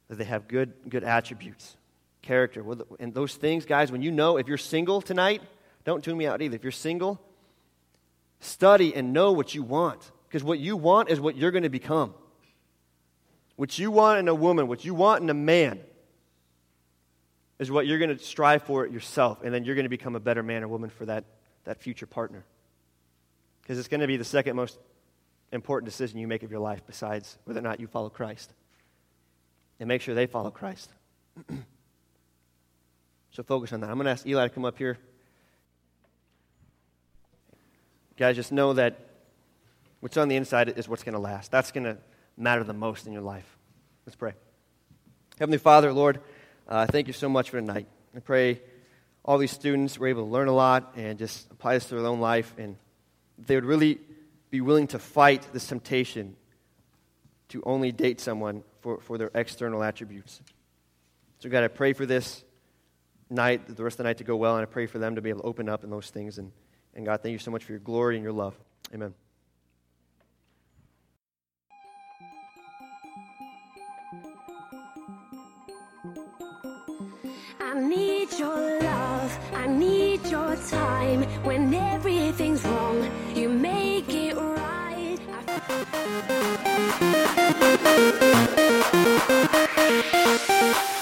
that 0.10 0.18
they 0.18 0.26
have 0.26 0.50
good, 0.50 0.74
good 0.90 1.06
attributes, 1.06 1.78
character. 2.24 2.66
And 3.00 3.14
those 3.14 3.36
things, 3.36 3.66
guys, 3.66 3.92
when 3.92 4.02
you 4.02 4.12
know, 4.12 4.38
if 4.38 4.48
you're 4.48 4.58
single 4.58 5.02
tonight, 5.02 5.44
don't 5.84 6.04
tune 6.04 6.18
me 6.18 6.26
out 6.26 6.42
either. 6.42 6.56
If 6.56 6.64
you're 6.64 6.72
single, 6.72 7.22
study 8.40 8.96
and 8.96 9.14
know 9.14 9.32
what 9.32 9.54
you 9.54 9.62
want. 9.62 10.12
Because 10.28 10.44
what 10.44 10.58
you 10.58 10.76
want 10.76 11.10
is 11.10 11.20
what 11.20 11.36
you're 11.36 11.52
going 11.52 11.64
to 11.64 11.70
become. 11.70 12.16
What 13.56 13.78
you 13.78 13.92
want 13.92 14.20
in 14.20 14.28
a 14.28 14.34
woman, 14.34 14.68
what 14.68 14.84
you 14.84 14.96
want 14.96 15.22
in 15.22 15.30
a 15.30 15.36
man, 15.36 15.80
is 17.60 17.70
what 17.70 17.86
you're 17.86 18.00
going 18.00 18.18
to 18.18 18.24
strive 18.24 18.64
for 18.64 18.88
yourself. 18.88 19.44
And 19.44 19.54
then 19.54 19.64
you're 19.64 19.76
going 19.76 19.86
to 19.86 19.90
become 19.90 20.16
a 20.16 20.20
better 20.20 20.42
man 20.42 20.64
or 20.64 20.68
woman 20.68 20.90
for 20.90 21.06
that, 21.06 21.26
that 21.66 21.80
future 21.82 22.08
partner. 22.08 22.44
Because 23.62 23.78
it's 23.78 23.88
going 23.88 24.02
to 24.02 24.08
be 24.08 24.18
the 24.18 24.24
second 24.24 24.56
most 24.56 24.80
important 25.52 25.86
decision 25.86 26.20
you 26.20 26.28
make 26.28 26.42
of 26.44 26.50
your 26.50 26.60
life 26.60 26.82
besides 26.88 27.38
whether 27.46 27.60
or 27.60 27.64
not 27.64 27.80
you 27.80 27.88
follow 27.88 28.10
Christ. 28.10 28.52
And 29.80 29.88
make 29.88 30.02
sure 30.02 30.16
they 30.16 30.26
follow 30.26 30.50
Christ. 30.50 30.90
so 33.34 33.42
focus 33.42 33.74
on 33.74 33.82
that. 33.82 33.90
I'm 33.90 33.96
going 33.96 34.06
to 34.06 34.12
ask 34.12 34.28
Eli 34.28 34.48
to 34.48 34.54
come 34.54 34.64
up 34.64 34.78
here. 34.78 34.98
Guys, 38.16 38.36
just 38.36 38.52
know 38.52 38.74
that 38.74 39.00
what's 40.02 40.18
on 40.18 40.28
the 40.28 40.36
inside 40.36 40.70
is 40.70 40.88
what's 40.88 41.02
going 41.02 41.14
to 41.14 41.20
last. 41.20 41.50
That's 41.50 41.72
going 41.72 41.86
to 41.86 41.98
matter 42.38 42.64
the 42.64 42.74
most 42.74 43.08
in 43.08 43.14
your 43.14 43.24
life. 43.24 43.58
Let's 44.06 44.16
pray. 44.16 44.34
Heavenly 45.40 45.58
Father, 45.58 45.92
Lord, 45.92 46.20
uh, 46.68 46.86
thank 46.86 47.08
you 47.08 47.14
so 47.14 47.28
much 47.28 47.50
for 47.50 47.60
tonight. 47.60 47.88
I 48.16 48.20
pray 48.20 48.62
all 49.26 49.40
these 49.40 49.52
students 49.52 49.98
were 49.98 50.08
able 50.08 50.26
to 50.26 50.32
learn 50.32 50.48
a 50.48 50.54
lot 50.54 50.94
and 50.96 51.18
just 51.18 51.50
apply 51.50 51.74
this 51.74 51.86
to 51.88 51.96
their 51.96 52.06
own 52.06 52.20
life, 52.20 52.54
and 52.60 52.76
they 53.40 53.56
would 53.56 53.66
really 53.66 54.00
be 54.52 54.62
willing 54.62 54.86
to 54.88 55.00
fight 55.00 55.48
this 55.54 55.66
temptation 55.66 56.36
to 57.50 57.64
only 57.66 57.92
date 57.92 58.22
someone 58.22 58.64
for, 58.82 59.00
for 59.02 59.18
their 59.18 59.32
external 59.34 59.82
attributes. 59.82 60.40
So, 61.40 61.50
God, 61.50 61.64
I 61.64 61.68
pray 61.68 61.94
for 61.94 62.06
this 62.06 62.44
night, 63.34 63.76
the 63.76 63.84
rest 63.84 63.96
of 63.96 63.98
the 63.98 64.04
night 64.04 64.18
to 64.18 64.24
go 64.24 64.36
well, 64.36 64.56
and 64.56 64.62
I 64.62 64.66
pray 64.66 64.86
for 64.86 65.00
them 65.00 65.16
to 65.16 65.22
be 65.22 65.30
able 65.30 65.42
to 65.42 65.48
open 65.48 65.68
up 65.68 65.84
in 65.84 65.90
those 65.90 66.10
things. 66.10 66.38
And, 66.38 66.52
and 66.94 67.06
God, 67.06 67.22
thank 67.22 67.34
you 67.34 67.40
so 67.40 67.52
much 67.52 67.64
for 67.64 67.72
your 67.72 67.80
glory 67.80 68.16
and 68.16 68.24
your 68.24 68.34
love. 68.34 68.56
Amen. 68.94 69.14
I 77.60 77.80
need 77.80 78.32
your 78.38 78.82
love, 78.82 79.40
I 79.54 79.68
need 79.68 80.26
your 80.28 80.56
time. 80.70 81.24
When 81.44 81.74
everything's 81.74 82.64
wrong, 82.64 83.10
you 83.36 83.50
make 83.50 84.10
it 84.10 84.36
right. 84.36 85.18
I 89.46 90.93